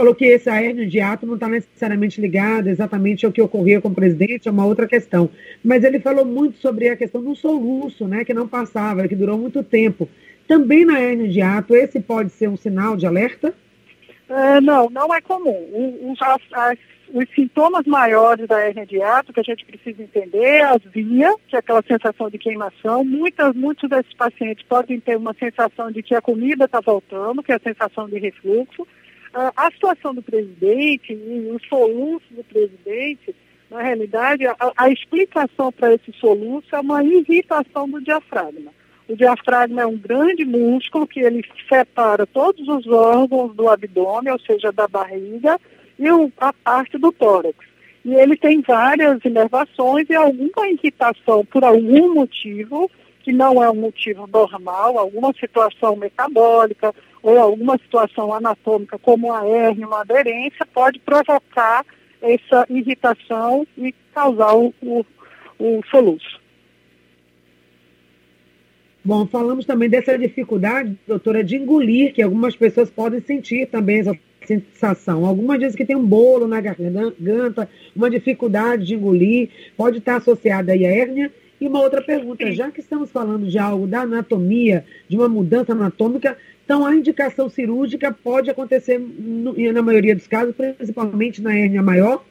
falou 0.00 0.14
que 0.14 0.32
essa 0.32 0.58
hérnia 0.58 0.86
de 0.86 0.98
ato 0.98 1.26
não 1.26 1.34
está 1.34 1.46
necessariamente 1.46 2.22
ligada 2.22 2.70
exatamente 2.70 3.26
ao 3.26 3.32
que 3.32 3.42
ocorria 3.42 3.82
com 3.82 3.88
o 3.88 3.94
presidente, 3.94 4.48
é 4.48 4.50
uma 4.50 4.64
outra 4.64 4.88
questão. 4.88 5.28
Mas 5.62 5.84
ele 5.84 6.00
falou 6.00 6.24
muito 6.24 6.56
sobre 6.56 6.88
a 6.88 6.96
questão 6.96 7.22
do 7.22 7.36
soluço, 7.36 8.08
né, 8.08 8.24
que 8.24 8.32
não 8.32 8.48
passava, 8.48 9.06
que 9.06 9.14
durou 9.14 9.36
muito 9.36 9.62
tempo. 9.62 10.08
Também 10.48 10.86
na 10.86 10.98
hérnia 10.98 11.28
de 11.28 11.42
ato, 11.42 11.76
esse 11.76 12.00
pode 12.00 12.30
ser 12.30 12.48
um 12.48 12.56
sinal 12.56 12.96
de 12.96 13.06
alerta? 13.06 13.52
É, 14.26 14.58
não, 14.62 14.88
não 14.88 15.14
é 15.14 15.20
comum. 15.20 15.68
Os, 16.10 16.18
as, 16.22 16.78
os 17.12 17.28
sintomas 17.34 17.84
maiores 17.84 18.48
da 18.48 18.58
hérnia 18.58 18.86
de 18.86 19.02
ato 19.02 19.34
que 19.34 19.40
a 19.40 19.44
gente 19.44 19.66
precisa 19.66 20.02
entender, 20.02 20.62
as 20.62 20.82
vias, 20.82 21.34
que 21.46 21.56
é 21.56 21.58
aquela 21.58 21.82
sensação 21.82 22.30
de 22.30 22.38
queimação. 22.38 23.04
Muitas, 23.04 23.54
muitos 23.54 23.90
desses 23.90 24.14
pacientes 24.14 24.64
podem 24.66 24.98
ter 24.98 25.18
uma 25.18 25.34
sensação 25.34 25.90
de 25.92 26.02
que 26.02 26.14
a 26.14 26.22
comida 26.22 26.64
está 26.64 26.80
voltando, 26.80 27.42
que 27.42 27.52
é 27.52 27.56
a 27.56 27.60
sensação 27.60 28.08
de 28.08 28.18
refluxo 28.18 28.86
a 29.32 29.70
situação 29.70 30.14
do 30.14 30.22
presidente 30.22 31.12
e 31.12 31.50
o 31.50 31.58
soluço 31.68 32.26
do 32.30 32.42
presidente, 32.44 33.34
na 33.70 33.82
realidade, 33.82 34.46
a, 34.46 34.56
a 34.76 34.90
explicação 34.90 35.70
para 35.70 35.94
esse 35.94 36.12
soluço 36.14 36.74
é 36.74 36.80
uma 36.80 37.04
irritação 37.04 37.88
do 37.88 38.00
diafragma. 38.00 38.72
O 39.08 39.16
diafragma 39.16 39.82
é 39.82 39.86
um 39.86 39.96
grande 39.96 40.44
músculo 40.44 41.06
que 41.06 41.20
ele 41.20 41.44
separa 41.68 42.26
todos 42.26 42.66
os 42.68 42.86
órgãos 42.86 43.54
do 43.54 43.68
abdômen, 43.68 44.32
ou 44.32 44.38
seja, 44.40 44.72
da 44.72 44.86
barriga, 44.86 45.58
e 45.98 46.10
o, 46.10 46.32
a 46.38 46.52
parte 46.52 46.96
do 46.96 47.12
tórax. 47.12 47.56
E 48.04 48.14
ele 48.14 48.36
tem 48.36 48.62
várias 48.62 49.22
inervações 49.24 50.08
e 50.08 50.14
alguma 50.14 50.68
irritação 50.68 51.44
por 51.44 51.62
algum 51.64 52.14
motivo, 52.14 52.90
que 53.22 53.32
não 53.32 53.62
é 53.62 53.70
um 53.70 53.74
motivo 53.74 54.26
normal, 54.26 54.98
alguma 54.98 55.32
situação 55.34 55.96
metabólica, 55.96 56.94
ou 57.22 57.38
alguma 57.38 57.76
situação 57.78 58.32
anatômica, 58.32 58.98
como 58.98 59.32
a 59.32 59.46
hérnia, 59.46 59.86
uma 59.86 60.00
aderência, 60.00 60.66
pode 60.72 60.98
provocar 60.98 61.84
essa 62.22 62.66
irritação 62.68 63.66
e 63.76 63.94
causar 64.14 64.54
o, 64.54 64.74
o, 64.82 65.04
o 65.58 65.80
soluço. 65.90 66.40
Bom, 69.02 69.26
falamos 69.26 69.64
também 69.64 69.88
dessa 69.88 70.18
dificuldade, 70.18 70.96
doutora, 71.06 71.42
de 71.42 71.56
engolir, 71.56 72.12
que 72.12 72.22
algumas 72.22 72.54
pessoas 72.54 72.90
podem 72.90 73.20
sentir 73.20 73.66
também 73.66 74.00
essa 74.00 74.18
sensação. 74.46 75.24
Algumas 75.24 75.58
dizem 75.58 75.76
que 75.76 75.86
tem 75.86 75.96
um 75.96 76.04
bolo 76.04 76.46
na 76.46 76.60
garganta, 76.60 77.68
uma 77.96 78.10
dificuldade 78.10 78.84
de 78.84 78.94
engolir, 78.94 79.48
pode 79.76 79.98
estar 79.98 80.16
associada 80.16 80.72
à 80.72 80.76
hérnia. 80.76 81.32
E 81.60 81.66
uma 81.66 81.80
outra 81.80 82.00
pergunta, 82.00 82.50
já 82.52 82.70
que 82.70 82.80
estamos 82.80 83.10
falando 83.10 83.46
de 83.46 83.58
algo 83.58 83.86
da 83.86 84.00
anatomia, 84.00 84.84
de 85.08 85.16
uma 85.16 85.28
mudança 85.28 85.72
anatômica, 85.72 86.36
então, 86.70 86.86
a 86.86 86.94
indicação 86.94 87.48
cirúrgica 87.48 88.12
pode 88.12 88.48
acontecer, 88.48 88.96
no, 88.96 89.52
na 89.72 89.82
maioria 89.82 90.14
dos 90.14 90.28
casos, 90.28 90.54
principalmente 90.54 91.42
na 91.42 91.52
hérnia 91.52 91.82
maior? 91.82 92.24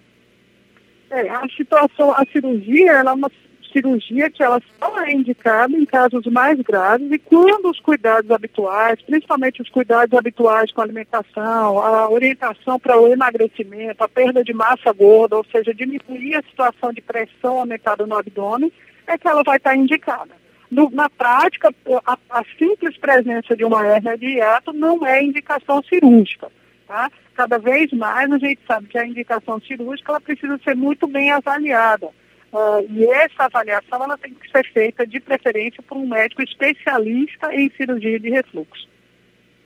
É, 1.12 1.28
a 1.30 1.46
situação, 1.58 2.14
a 2.14 2.24
cirurgia, 2.32 2.94
ela 2.94 3.12
é 3.12 3.14
uma 3.16 3.30
cirurgia 3.74 4.30
que 4.30 4.42
ela 4.42 4.62
só 4.80 5.04
é 5.04 5.12
indicada 5.12 5.76
em 5.76 5.86
casos 5.86 6.26
mais 6.28 6.58
graves 6.62 7.12
e 7.12 7.20
quando 7.20 7.70
os 7.70 7.82
cuidados 7.82 8.32
habituais, 8.32 9.02
principalmente 9.02 9.62
os 9.62 9.70
cuidados 9.70 10.18
habituais 10.18 10.72
com 10.72 10.80
a 10.80 10.86
alimentação, 10.86 11.78
a 11.78 12.10
orientação 12.10 12.80
para 12.80 12.98
o 12.98 13.08
emagrecimento, 13.08 14.02
a 14.02 14.08
perda 14.08 14.42
de 14.42 14.54
massa 14.54 14.94
gorda, 14.94 15.36
ou 15.36 15.46
seja, 15.52 15.74
diminuir 15.74 16.36
a 16.36 16.44
situação 16.44 16.94
de 16.94 17.02
pressão 17.02 17.60
aumentada 17.60 18.06
no 18.06 18.18
abdômen, 18.18 18.72
é 19.12 19.18
que 19.18 19.28
ela 19.28 19.44
vai 19.44 19.58
estar 19.58 19.76
indicada. 19.76 20.32
No, 20.70 20.90
na 20.92 21.10
prática, 21.10 21.74
a, 22.06 22.18
a, 22.30 22.44
simples 22.58 22.96
presença 22.98 23.56
de 23.56 23.66
uma 23.66 23.86
hérnia 23.86 24.18
de 24.18 24.28
hiato 24.28 24.72
não 24.72 25.06
é 25.06 25.24
indicação 25.24 25.82
cirúrgica. 25.84 26.52
Tá? 26.88 27.12
Cada 27.34 27.58
vez 27.58 27.92
mais 27.92 28.32
a 28.32 28.38
gente 28.38 28.62
sabe 28.68 28.88
que 28.88 28.98
a 28.98 29.06
indicação 29.06 29.60
cirúrgica 29.62 30.12
ela 30.12 30.22
precisa 30.22 30.60
ser 30.64 30.76
muito 30.76 31.08
bem 31.08 31.32
avaliada. 31.32 32.08
Uh, 32.52 32.86
e 32.90 33.06
essa 33.06 33.46
avaliação 33.46 34.04
ela 34.04 34.18
tem 34.18 34.34
que 34.34 34.50
ser 34.50 34.66
feita 34.72 35.06
de 35.06 35.20
preferência 35.20 35.84
por 35.84 35.98
um 35.98 36.08
médico 36.08 36.42
especialista 36.42 37.54
em 37.54 37.70
cirurgia 37.72 38.20
de 38.20 38.30
refluxo 38.30 38.88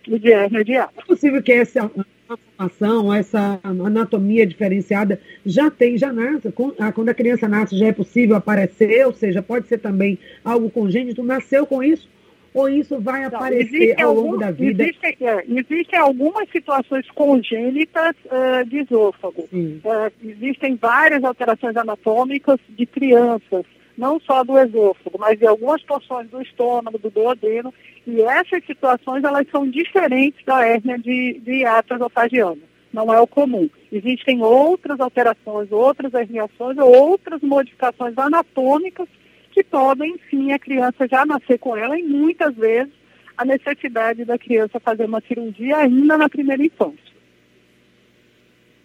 e 0.05 0.19
de 0.19 0.31
hérnia 0.31 0.63
de 0.63 0.73
hiato. 0.73 0.93
É 0.99 1.05
possível 1.05 1.41
que 1.41 1.53
essa 1.53 1.89
formação, 2.37 3.13
essa 3.13 3.59
anatomia 3.63 4.45
diferenciada 4.45 5.19
já 5.45 5.69
tem, 5.69 5.97
já 5.97 6.11
nasce. 6.11 6.51
Quando 6.51 7.09
a 7.09 7.13
criança 7.13 7.47
nasce, 7.47 7.77
já 7.77 7.87
é 7.87 7.91
possível 7.91 8.35
aparecer, 8.35 9.05
ou 9.05 9.13
seja, 9.13 9.41
pode 9.41 9.67
ser 9.67 9.79
também 9.79 10.17
algo 10.43 10.69
congênito, 10.69 11.23
nasceu 11.23 11.65
com 11.65 11.83
isso, 11.83 12.07
ou 12.53 12.69
isso 12.69 12.99
vai 12.99 13.23
aparecer 13.23 13.99
ao 13.99 14.13
longo 14.13 14.37
da 14.37 14.51
vida? 14.51 14.83
Existem, 14.83 15.15
é, 15.21 15.43
existem 15.47 15.99
algumas 15.99 16.47
situações 16.49 17.09
congênitas 17.11 18.15
uh, 18.25 18.65
de 18.67 18.79
esôfago. 18.79 19.47
Uh, 19.51 20.11
existem 20.23 20.75
várias 20.75 21.23
alterações 21.23 21.75
anatômicas 21.75 22.59
de 22.69 22.85
crianças 22.85 23.65
não 23.97 24.19
só 24.19 24.43
do 24.43 24.57
esôfago, 24.57 25.17
mas 25.19 25.37
de 25.37 25.45
algumas 25.45 25.81
porções 25.83 26.29
do 26.29 26.41
estômago, 26.41 26.97
do 26.97 27.09
duodeno, 27.09 27.73
e 28.05 28.21
essas 28.21 28.65
situações 28.65 29.23
elas 29.23 29.47
são 29.51 29.69
diferentes 29.69 30.43
da 30.45 30.65
hérnia 30.65 30.97
de, 30.97 31.39
de 31.39 31.59
hiato 31.59 31.93
esofagiosa. 31.93 32.61
Não 32.91 33.11
é 33.13 33.19
o 33.19 33.27
comum. 33.27 33.69
Existem 33.91 34.41
outras 34.43 34.99
alterações, 34.99 35.71
outras 35.71 36.13
herniações, 36.13 36.77
outras 36.77 37.41
modificações 37.41 38.17
anatômicas 38.17 39.07
que 39.51 39.63
podem, 39.63 40.19
sim, 40.29 40.51
a 40.51 40.59
criança 40.59 41.07
já 41.07 41.25
nascer 41.25 41.59
com 41.59 41.77
ela 41.77 41.97
e 41.97 42.03
muitas 42.03 42.55
vezes 42.55 42.93
a 43.37 43.45
necessidade 43.45 44.25
da 44.25 44.37
criança 44.37 44.79
fazer 44.79 45.05
uma 45.05 45.21
cirurgia 45.21 45.77
ainda 45.77 46.17
na 46.17 46.29
primeira 46.29 46.63
infância. 46.63 47.13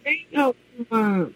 Tem 0.02 0.26
alguma 0.34 1.30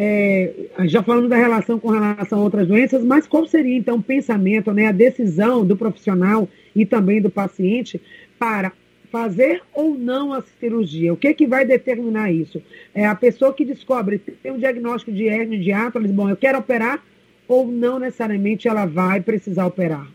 é, 0.00 0.52
já 0.84 1.02
falando 1.02 1.28
da 1.28 1.36
relação 1.36 1.76
com 1.76 1.88
relação 1.88 2.38
a 2.38 2.42
outras 2.44 2.68
doenças, 2.68 3.02
mas 3.02 3.26
qual 3.26 3.48
seria 3.48 3.76
então 3.76 3.96
o 3.96 4.02
pensamento, 4.02 4.72
né, 4.72 4.86
a 4.86 4.92
decisão 4.92 5.66
do 5.66 5.76
profissional 5.76 6.48
e 6.74 6.86
também 6.86 7.20
do 7.20 7.28
paciente 7.28 8.00
para 8.38 8.70
fazer 9.10 9.60
ou 9.74 9.98
não 9.98 10.32
a 10.32 10.40
cirurgia? 10.60 11.12
O 11.12 11.16
que, 11.16 11.26
é 11.26 11.34
que 11.34 11.48
vai 11.48 11.64
determinar 11.64 12.30
isso? 12.30 12.62
É 12.94 13.06
a 13.06 13.14
pessoa 13.16 13.52
que 13.52 13.64
descobre, 13.64 14.18
tem 14.18 14.52
um 14.52 14.58
diagnóstico 14.58 15.10
de 15.10 15.26
hérnia 15.26 15.58
de 15.58 15.72
diz, 16.00 16.12
bom, 16.12 16.30
eu 16.30 16.36
quero 16.36 16.58
operar, 16.58 17.04
ou 17.48 17.66
não 17.66 17.98
necessariamente 17.98 18.68
ela 18.68 18.86
vai 18.86 19.20
precisar 19.20 19.66
operar? 19.66 20.06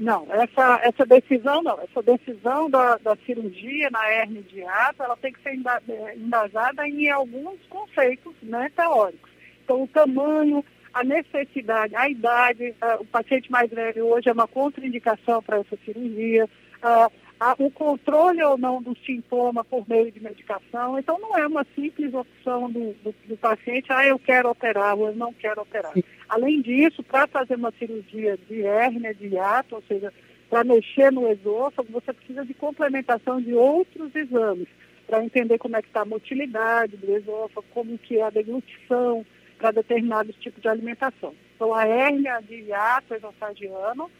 Não, 0.00 0.26
essa, 0.30 0.80
essa 0.82 1.04
decisão 1.04 1.62
não. 1.62 1.78
Essa 1.78 2.02
decisão 2.02 2.70
da, 2.70 2.96
da 2.96 3.14
cirurgia 3.26 3.90
na 3.90 4.10
hernia 4.10 4.42
de 4.42 4.64
ato, 4.64 5.02
ela 5.02 5.14
tem 5.18 5.30
que 5.30 5.42
ser 5.42 5.50
é, 5.50 6.16
embasada 6.16 6.88
em 6.88 7.10
alguns 7.10 7.60
conceitos 7.68 8.32
né, 8.42 8.70
teóricos. 8.74 9.30
Então, 9.62 9.82
o 9.82 9.88
tamanho, 9.88 10.64
a 10.94 11.04
necessidade, 11.04 11.94
a 11.94 12.08
idade, 12.08 12.74
uh, 12.82 13.02
o 13.02 13.04
paciente 13.04 13.52
mais 13.52 13.70
velho 13.70 14.06
hoje 14.06 14.30
é 14.30 14.32
uma 14.32 14.48
contraindicação 14.48 15.42
para 15.42 15.58
essa 15.58 15.76
cirurgia, 15.84 16.46
uh, 16.46 17.12
a, 17.40 17.56
o 17.58 17.70
controle 17.70 18.42
ou 18.42 18.58
não 18.58 18.82
do 18.82 18.94
sintoma 18.98 19.64
por 19.64 19.88
meio 19.88 20.12
de 20.12 20.20
medicação. 20.20 20.98
Então, 20.98 21.18
não 21.18 21.36
é 21.36 21.46
uma 21.46 21.66
simples 21.74 22.12
opção 22.12 22.70
do, 22.70 22.92
do, 23.02 23.14
do 23.26 23.36
paciente, 23.38 23.90
ah, 23.90 24.06
eu 24.06 24.18
quero 24.18 24.50
operar 24.50 24.94
ou 24.96 25.08
eu 25.08 25.16
não 25.16 25.32
quero 25.32 25.62
operar. 25.62 25.92
Além 26.28 26.60
disso, 26.60 27.02
para 27.02 27.26
fazer 27.26 27.56
uma 27.56 27.72
cirurgia 27.72 28.38
de 28.48 28.62
hérnia, 28.62 29.14
de 29.14 29.28
hiato, 29.28 29.76
ou 29.76 29.82
seja, 29.88 30.12
para 30.50 30.62
mexer 30.64 31.10
no 31.10 31.26
esôfago, 31.32 31.90
você 31.90 32.12
precisa 32.12 32.44
de 32.44 32.52
complementação 32.52 33.40
de 33.40 33.54
outros 33.54 34.14
exames 34.14 34.68
para 35.06 35.24
entender 35.24 35.58
como 35.58 35.76
é 35.76 35.82
que 35.82 35.88
está 35.88 36.02
a 36.02 36.04
motilidade 36.04 36.96
do 36.96 37.16
esôfago, 37.16 37.66
como 37.72 37.98
que 37.98 38.18
é 38.18 38.22
a 38.22 38.30
deglutição 38.30 39.24
para 39.58 39.72
determinados 39.72 40.36
tipos 40.36 40.60
de 40.60 40.68
alimentação. 40.68 41.34
Então, 41.56 41.74
a 41.74 41.86
hérnia 41.86 42.40
de 42.40 42.56
hiato 42.62 43.14
esofagiano 43.14 44.10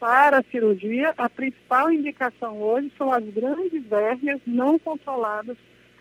para 0.00 0.38
a 0.38 0.42
cirurgia, 0.42 1.12
a 1.16 1.28
principal 1.28 1.92
indicação 1.92 2.60
hoje 2.60 2.90
são 2.96 3.12
as 3.12 3.22
grandes 3.24 3.92
hérnias 3.92 4.40
não 4.46 4.78
controladas 4.78 5.56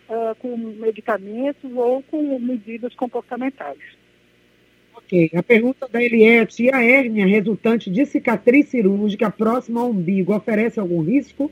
uh, 0.08 0.34
com 0.40 0.56
medicamentos 0.56 1.70
ou 1.76 2.02
com 2.04 2.40
medidas 2.40 2.96
comportamentais. 2.96 3.78
Ok. 4.96 5.30
A 5.36 5.44
pergunta 5.44 5.88
da 5.88 6.02
Eliette: 6.02 6.64
e 6.64 6.74
a 6.74 6.82
hérnia 6.82 7.28
resultante 7.28 7.90
de 7.90 8.06
cicatriz 8.06 8.70
cirúrgica 8.70 9.30
próxima 9.30 9.82
ao 9.82 9.90
umbigo 9.90 10.34
oferece 10.34 10.80
algum 10.80 11.02
risco? 11.02 11.52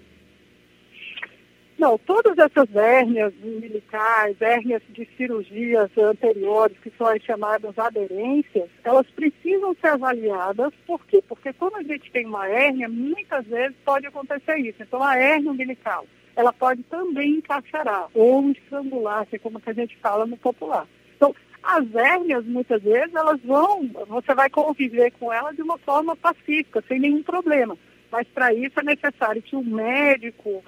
Não, 1.77 1.95
todas 1.99 2.35
essas 2.39 2.75
hérnias 2.75 3.31
umbilicais, 3.43 4.35
hérnias 4.41 4.81
de 4.89 5.07
cirurgias 5.15 5.95
anteriores, 5.95 6.75
que 6.79 6.91
são 6.97 7.05
as 7.05 7.21
chamadas 7.21 7.77
aderências, 7.77 8.67
elas 8.83 9.05
precisam 9.11 9.75
ser 9.79 9.89
avaliadas. 9.89 10.73
Por 10.87 11.05
quê? 11.05 11.23
Porque 11.27 11.53
quando 11.53 11.75
a 11.75 11.83
gente 11.83 12.11
tem 12.11 12.25
uma 12.25 12.49
hérnia, 12.49 12.89
muitas 12.89 13.45
vezes 13.45 13.77
pode 13.85 14.07
acontecer 14.07 14.57
isso. 14.57 14.81
Então, 14.81 15.03
a 15.03 15.17
hérnia 15.17 15.51
umbilical, 15.51 16.07
ela 16.35 16.51
pode 16.51 16.81
também 16.83 17.35
encarcerar 17.35 18.07
ou 18.11 18.49
estrangular, 18.49 19.27
que 19.27 19.35
é 19.35 19.39
como 19.39 19.59
que 19.59 19.69
a 19.69 19.73
gente 19.73 19.95
fala 19.97 20.25
no 20.25 20.35
popular. 20.35 20.87
Então, 21.15 21.35
as 21.61 21.93
hérnias, 21.93 22.43
muitas 22.45 22.81
vezes, 22.81 23.13
elas 23.13 23.39
vão, 23.41 23.87
você 24.07 24.33
vai 24.33 24.49
conviver 24.49 25.11
com 25.19 25.31
elas 25.31 25.55
de 25.55 25.61
uma 25.61 25.77
forma 25.77 26.15
pacífica, 26.15 26.83
sem 26.87 26.99
nenhum 26.99 27.21
problema. 27.21 27.77
Mas 28.11 28.27
para 28.29 28.51
isso 28.51 28.79
é 28.79 28.83
necessário 28.83 29.43
que 29.43 29.55
o 29.55 29.63
médico 29.63 30.63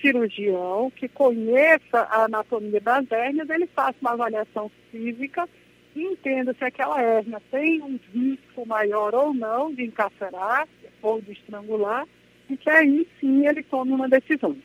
cirurgião 0.00 0.90
que 0.94 1.08
conheça 1.08 1.98
a 1.98 2.24
anatomia 2.24 2.80
das 2.80 3.10
hérnias, 3.10 3.48
ele 3.50 3.66
faça 3.66 3.96
uma 4.00 4.12
avaliação 4.12 4.70
física 4.90 5.48
e 5.94 6.02
entenda 6.02 6.54
se 6.54 6.64
aquela 6.64 7.00
hérnia 7.02 7.40
tem 7.50 7.82
um 7.82 7.98
risco 8.12 8.66
maior 8.66 9.14
ou 9.14 9.34
não 9.34 9.72
de 9.72 9.84
encarcerar 9.84 10.68
ou 11.02 11.20
de 11.20 11.32
estrangular, 11.32 12.06
e 12.48 12.56
que 12.56 12.70
aí 12.70 13.06
sim 13.20 13.46
ele 13.46 13.62
tome 13.62 13.92
uma 13.92 14.08
decisão. 14.08 14.56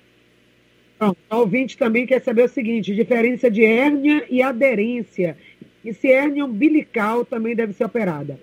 O 1.00 1.36
ouvinte 1.36 1.78
também 1.78 2.06
quer 2.06 2.22
saber 2.22 2.44
o 2.44 2.50
seguinte: 2.50 2.96
diferença 2.96 3.52
de 3.52 3.66
hérnia 3.66 4.26
e 4.30 4.42
aderência. 4.42 5.38
E 5.84 5.94
se 5.94 6.10
hérnia 6.10 6.46
umbilical 6.46 7.26
também 7.26 7.56
deve 7.56 7.74
ser 7.74 7.84
operada? 7.84 8.40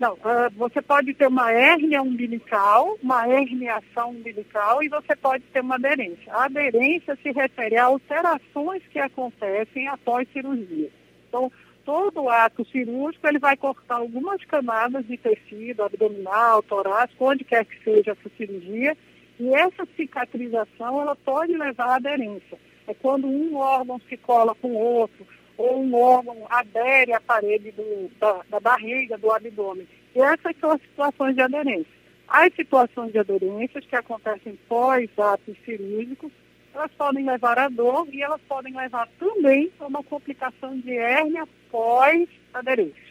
Não, 0.00 0.14
uh, 0.14 0.50
você 0.56 0.80
pode 0.80 1.12
ter 1.12 1.28
uma 1.28 1.52
hérnia 1.52 2.00
umbilical, 2.00 2.96
uma 3.02 3.28
herniação 3.28 4.08
umbilical 4.08 4.82
e 4.82 4.88
você 4.88 5.14
pode 5.14 5.44
ter 5.52 5.60
uma 5.60 5.74
aderência. 5.74 6.32
A 6.32 6.44
aderência 6.46 7.18
se 7.22 7.30
refere 7.30 7.76
a 7.76 7.84
alterações 7.84 8.82
que 8.90 8.98
acontecem 8.98 9.86
após 9.88 10.26
cirurgia. 10.32 10.88
Então, 11.28 11.52
todo 11.84 12.30
ato 12.30 12.64
cirúrgico 12.64 13.28
ele 13.28 13.38
vai 13.38 13.58
cortar 13.58 13.96
algumas 13.96 14.42
camadas 14.46 15.06
de 15.06 15.18
tecido 15.18 15.82
abdominal, 15.82 16.62
torácico, 16.62 17.30
onde 17.30 17.44
quer 17.44 17.66
que 17.66 17.84
seja 17.84 18.12
essa 18.12 18.30
cirurgia, 18.38 18.96
e 19.38 19.54
essa 19.54 19.86
cicatrização 19.96 21.02
ela 21.02 21.14
pode 21.14 21.52
levar 21.52 21.88
à 21.88 21.96
aderência. 21.96 22.58
É 22.88 22.94
quando 22.94 23.26
um 23.26 23.54
órgão 23.54 24.00
se 24.08 24.16
cola 24.16 24.54
com 24.54 24.68
o 24.68 24.78
outro, 24.78 25.26
ou 25.60 25.82
um 25.82 25.94
órgão 25.94 26.46
adere 26.48 27.12
à 27.12 27.20
parede 27.20 27.70
do, 27.72 28.10
da, 28.18 28.40
da 28.48 28.60
barriga, 28.60 29.18
do 29.18 29.30
abdômen. 29.30 29.86
E 30.14 30.18
essas 30.18 30.56
são 30.58 30.70
as 30.70 30.80
situações 30.80 31.34
de 31.34 31.42
aderência. 31.42 32.00
As 32.26 32.54
situações 32.54 33.12
de 33.12 33.18
aderências 33.18 33.84
que 33.84 33.94
acontecem 33.94 34.58
pós-atos 34.66 35.56
cirúrgicos, 35.64 36.32
elas 36.74 36.90
podem 36.96 37.26
levar 37.26 37.58
a 37.58 37.68
dor 37.68 38.08
e 38.10 38.22
elas 38.22 38.40
podem 38.48 38.74
levar 38.74 39.06
também 39.18 39.70
a 39.78 39.86
uma 39.86 40.02
complicação 40.02 40.78
de 40.78 40.96
hérnia 40.96 41.46
pós-aderência. 41.70 43.10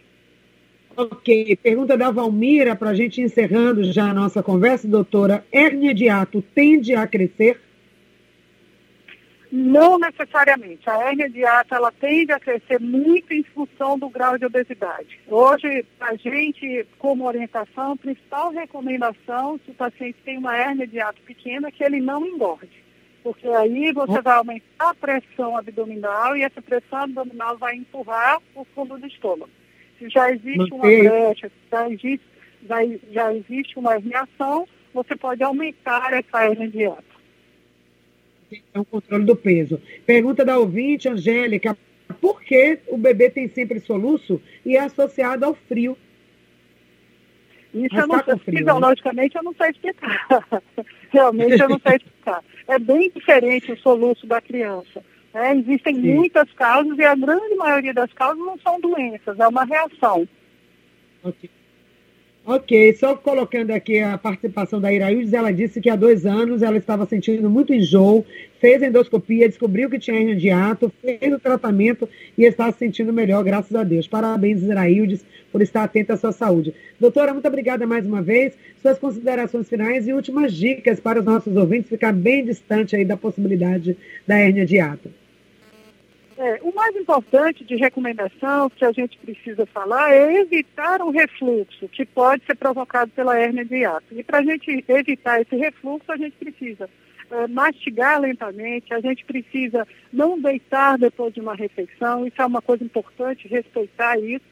Ok. 0.97 1.55
Pergunta 1.57 1.95
da 1.95 2.09
Valmira, 2.09 2.75
para 2.75 2.89
a 2.89 2.95
gente 2.95 3.21
encerrando 3.21 3.83
já 3.83 4.09
a 4.09 4.13
nossa 4.13 4.41
conversa, 4.41 4.87
doutora. 4.87 5.45
Hérnia 5.51 5.93
de 5.93 6.09
ato 6.09 6.41
tende 6.41 6.95
a 6.95 7.05
crescer? 7.05 7.61
Não 9.51 9.97
necessariamente. 9.97 10.87
A 10.87 11.09
hérnia 11.09 11.29
de 11.29 11.39
hiato 11.39 11.73
ela 11.73 11.91
tende 11.91 12.31
a 12.31 12.39
crescer 12.39 12.79
muito 12.79 13.33
em 13.33 13.43
função 13.43 13.97
do 13.97 14.07
grau 14.07 14.37
de 14.37 14.45
obesidade. 14.45 15.19
Hoje, 15.27 15.85
a 15.99 16.15
gente, 16.15 16.85
como 16.99 17.25
orientação, 17.25 17.93
a 17.93 17.97
principal 17.97 18.51
recomendação, 18.51 19.59
se 19.65 19.71
o 19.71 19.73
paciente 19.73 20.17
tem 20.23 20.37
uma 20.37 20.55
hérnia 20.55 20.85
de 20.85 20.97
hiato 20.97 21.21
pequena, 21.23 21.69
é 21.69 21.71
que 21.71 21.83
ele 21.83 21.99
não 21.99 22.25
engorde. 22.25 22.83
Porque 23.23 23.47
aí 23.47 23.91
você 23.91 24.21
vai 24.21 24.37
aumentar 24.37 24.89
a 24.91 24.95
pressão 24.95 25.57
abdominal 25.57 26.37
e 26.37 26.43
essa 26.43 26.61
pressão 26.61 26.99
abdominal 26.99 27.57
vai 27.57 27.75
empurrar 27.75 28.39
o 28.53 28.63
fundo 28.75 28.97
do 28.97 29.07
estômago. 29.07 29.51
Se 29.97 30.09
já 30.09 30.31
existe 30.31 30.71
uma 30.73 30.83
brecha, 30.83 31.51
já 31.71 31.89
existe, 31.89 32.25
já, 32.65 32.77
já 33.11 33.33
existe 33.33 33.79
uma 33.79 33.95
herniação, 33.95 34.67
você 34.93 35.15
pode 35.15 35.43
aumentar 35.43 36.13
essa 36.13 36.45
hérnia 36.45 36.69
de 36.69 36.77
hiato 36.77 37.08
é 37.08 37.08
o 38.75 38.85
controle 38.85 39.25
do 39.25 39.35
peso. 39.35 39.81
Pergunta 40.05 40.43
da 40.45 40.57
ouvinte, 40.57 41.09
Angélica, 41.09 41.77
por 42.19 42.41
que 42.41 42.79
o 42.87 42.97
bebê 42.97 43.29
tem 43.29 43.47
sempre 43.47 43.79
soluço 43.79 44.41
e 44.65 44.75
é 44.75 44.79
associado 44.79 45.45
ao 45.45 45.53
frio? 45.53 45.97
Isso 47.73 47.95
eu 47.95 48.07
não 48.07 48.23
sei, 48.23 48.37
frio, 48.39 48.57
fisiologicamente 48.57 49.35
né? 49.35 49.39
eu 49.39 49.43
não 49.43 49.53
sei 49.53 49.69
explicar. 49.69 50.27
Realmente 51.11 51.61
eu 51.61 51.69
não 51.69 51.79
sei 51.79 51.97
explicar. 51.97 52.43
É 52.67 52.79
bem 52.79 53.11
diferente 53.11 53.71
o 53.71 53.77
soluço 53.77 54.25
da 54.25 54.41
criança. 54.41 55.03
É, 55.33 55.55
existem 55.55 55.95
Sim. 55.95 56.15
muitas 56.15 56.51
causas 56.53 56.97
e 56.97 57.03
a 57.03 57.13
grande 57.13 57.55
maioria 57.55 57.93
das 57.93 58.11
causas 58.13 58.43
não 58.43 58.57
são 58.59 58.79
doenças, 58.79 59.39
é 59.39 59.47
uma 59.47 59.63
reação. 59.63 60.27
Okay. 61.23 61.49
Ok, 62.51 62.95
só 62.95 63.15
colocando 63.15 63.69
aqui 63.69 63.99
a 63.99 64.17
participação 64.17 64.81
da 64.81 64.91
Iraídes, 64.91 65.33
ela 65.33 65.51
disse 65.53 65.79
que 65.79 65.87
há 65.87 65.95
dois 65.95 66.25
anos 66.25 66.63
ela 66.63 66.77
estava 66.77 67.05
sentindo 67.05 67.47
muito 67.47 67.71
enjoo, 67.71 68.25
fez 68.59 68.81
endoscopia, 68.81 69.47
descobriu 69.47 69.87
que 69.87 69.99
tinha 69.99 70.17
hernia 70.19 70.35
de 70.35 70.49
ato, 70.49 70.91
fez 70.99 71.31
o 71.31 71.37
tratamento 71.37 72.09
e 72.35 72.45
está 72.45 72.71
se 72.71 72.79
sentindo 72.79 73.13
melhor, 73.13 73.43
graças 73.43 73.75
a 73.75 73.83
Deus. 73.83 74.07
Parabéns, 74.07 74.63
Iraídes, 74.63 75.23
por 75.51 75.61
estar 75.61 75.83
atenta 75.83 76.15
à 76.15 76.17
sua 76.17 76.31
saúde. 76.31 76.73
Doutora, 76.99 77.33
muito 77.33 77.47
obrigada 77.47 77.85
mais 77.85 78.03
uma 78.03 78.23
vez. 78.23 78.57
Suas 78.81 78.97
considerações 78.97 79.69
finais 79.69 80.07
e 80.07 80.13
últimas 80.13 80.51
dicas 80.51 80.99
para 80.99 81.19
os 81.19 81.25
nossos 81.25 81.55
ouvintes 81.55 81.87
ficar 81.87 82.11
bem 82.11 82.43
distante 82.43 82.95
aí 82.95 83.05
da 83.05 83.15
possibilidade 83.15 83.95
da 84.25 84.39
hernia 84.39 84.65
de 84.65 84.79
ato. 84.79 85.18
É, 86.39 86.57
o 86.63 86.73
mais 86.73 86.95
importante 86.95 87.65
de 87.65 87.75
recomendação 87.75 88.69
que 88.69 88.85
a 88.85 88.93
gente 88.93 89.17
precisa 89.17 89.65
falar 89.65 90.13
é 90.13 90.39
evitar 90.39 91.01
um 91.01 91.09
refluxo 91.09 91.89
que 91.89 92.05
pode 92.05 92.45
ser 92.45 92.55
provocado 92.55 93.11
pela 93.11 93.37
hérnia 93.37 93.65
de 93.65 93.75
hiato. 93.75 94.05
E 94.11 94.23
para 94.23 94.37
a 94.37 94.41
gente 94.41 94.85
evitar 94.87 95.41
esse 95.41 95.53
refluxo, 95.57 96.09
a 96.09 96.15
gente 96.15 96.37
precisa 96.37 96.89
é, 97.29 97.45
mastigar 97.45 98.21
lentamente, 98.21 98.93
a 98.93 99.01
gente 99.01 99.25
precisa 99.25 99.85
não 100.13 100.39
deitar 100.39 100.97
depois 100.97 101.33
de 101.33 101.41
uma 101.41 101.55
refeição, 101.55 102.25
isso 102.25 102.41
é 102.41 102.45
uma 102.45 102.61
coisa 102.61 102.85
importante, 102.85 103.45
respeitar 103.45 104.17
isso. 104.17 104.45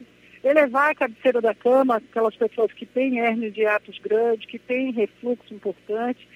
Elevar 0.43 0.91
a 0.91 0.95
cabeceira 0.95 1.39
da 1.39 1.56
cama, 1.56 1.95
aquelas 1.95 2.36
pessoas 2.36 2.73
que 2.73 2.86
têm 2.86 3.21
hérnia 3.21 3.50
de 3.50 3.62
hiatos 3.62 3.97
grande, 4.00 4.45
que 4.45 4.60
têm 4.60 4.91
refluxo 4.91 5.54
importante 5.54 6.28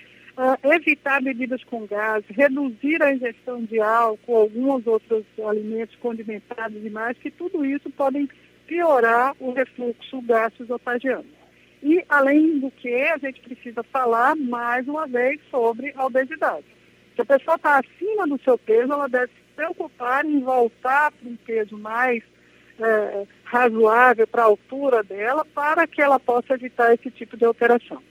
uh, 0.42 0.74
evitar 0.74 1.22
bebidas 1.22 1.64
com 1.64 1.86
gás, 1.86 2.24
reduzir 2.30 3.02
a 3.04 3.14
ingestão 3.14 3.64
de 3.64 3.80
álcool, 3.80 4.36
alguns 4.36 4.88
outros 4.88 5.24
alimentos 5.48 5.96
condimentados 5.98 6.82
demais, 6.82 7.18
que 7.18 7.30
tudo 7.30 7.64
isso 7.64 7.90
podem 7.92 8.28
piorar 8.66 9.36
o 9.40 9.52
refluxo 9.52 10.22
gastroesofágico. 10.22 11.26
E, 11.84 12.04
além 12.10 12.60
do 12.60 12.72
que, 12.72 12.94
a 12.94 13.18
gente 13.18 13.42
precisa 13.42 13.84
falar 13.84 14.36
mais 14.36 14.88
uma 14.88 15.08
vez 15.08 15.40
sobre 15.50 15.94
a 15.96 16.06
obesidade. 16.06 16.66
Se 17.16 17.22
a 17.22 17.26
pessoa 17.26 17.56
está 17.56 17.80
acima 17.80 18.28
do 18.28 18.40
seu 18.44 18.58
peso, 18.58 18.94
ela 18.94 19.10
deve 19.10 19.28
se 19.28 19.56
preocupar 19.56 20.26
em 20.26 20.40
voltar 20.42 21.12
para 21.12 21.30
um 21.30 21.36
peso 21.36 21.78
mais 21.78 22.24
é, 22.80 23.26
razoável 23.44 24.28
para 24.28 24.44
a 24.44 24.46
altura 24.46 25.04
dela, 25.04 25.46
para 25.54 25.88
que 25.88 26.02
ela 26.02 26.20
possa 26.20 26.54
evitar 26.54 26.94
esse 26.94 27.10
tipo 27.12 27.36
de 27.36 27.46
alteração. 27.46 28.02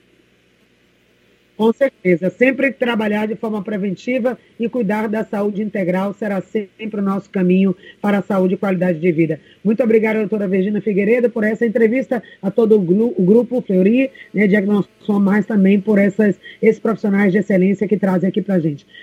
Com 1.61 1.71
certeza. 1.71 2.31
Sempre 2.31 2.71
trabalhar 2.71 3.27
de 3.27 3.35
forma 3.35 3.61
preventiva 3.61 4.35
e 4.59 4.67
cuidar 4.67 5.07
da 5.07 5.23
saúde 5.23 5.61
integral 5.61 6.11
será 6.11 6.41
sempre 6.41 6.99
o 6.99 7.03
nosso 7.03 7.29
caminho 7.29 7.77
para 8.01 8.17
a 8.17 8.21
saúde 8.23 8.55
e 8.55 8.57
qualidade 8.57 8.99
de 8.99 9.11
vida. 9.11 9.39
Muito 9.63 9.83
obrigada, 9.83 10.17
doutora 10.17 10.47
Virginia 10.47 10.81
Figueiredo, 10.81 11.29
por 11.29 11.43
essa 11.43 11.63
entrevista, 11.63 12.23
a 12.41 12.49
todo 12.49 12.77
o, 12.77 13.23
grupo 13.23 13.61
Fleury, 13.61 14.09
né, 14.33 14.47
Diagnóstico 14.47 15.19
Mais 15.19 15.45
também 15.45 15.79
por 15.79 15.99
essas, 15.99 16.39
esses 16.59 16.79
profissionais 16.79 17.31
de 17.31 17.37
excelência 17.37 17.87
que 17.87 17.95
trazem 17.95 18.29
aqui 18.29 18.41
para 18.41 18.55
a 18.55 18.59
gente. 18.59 18.83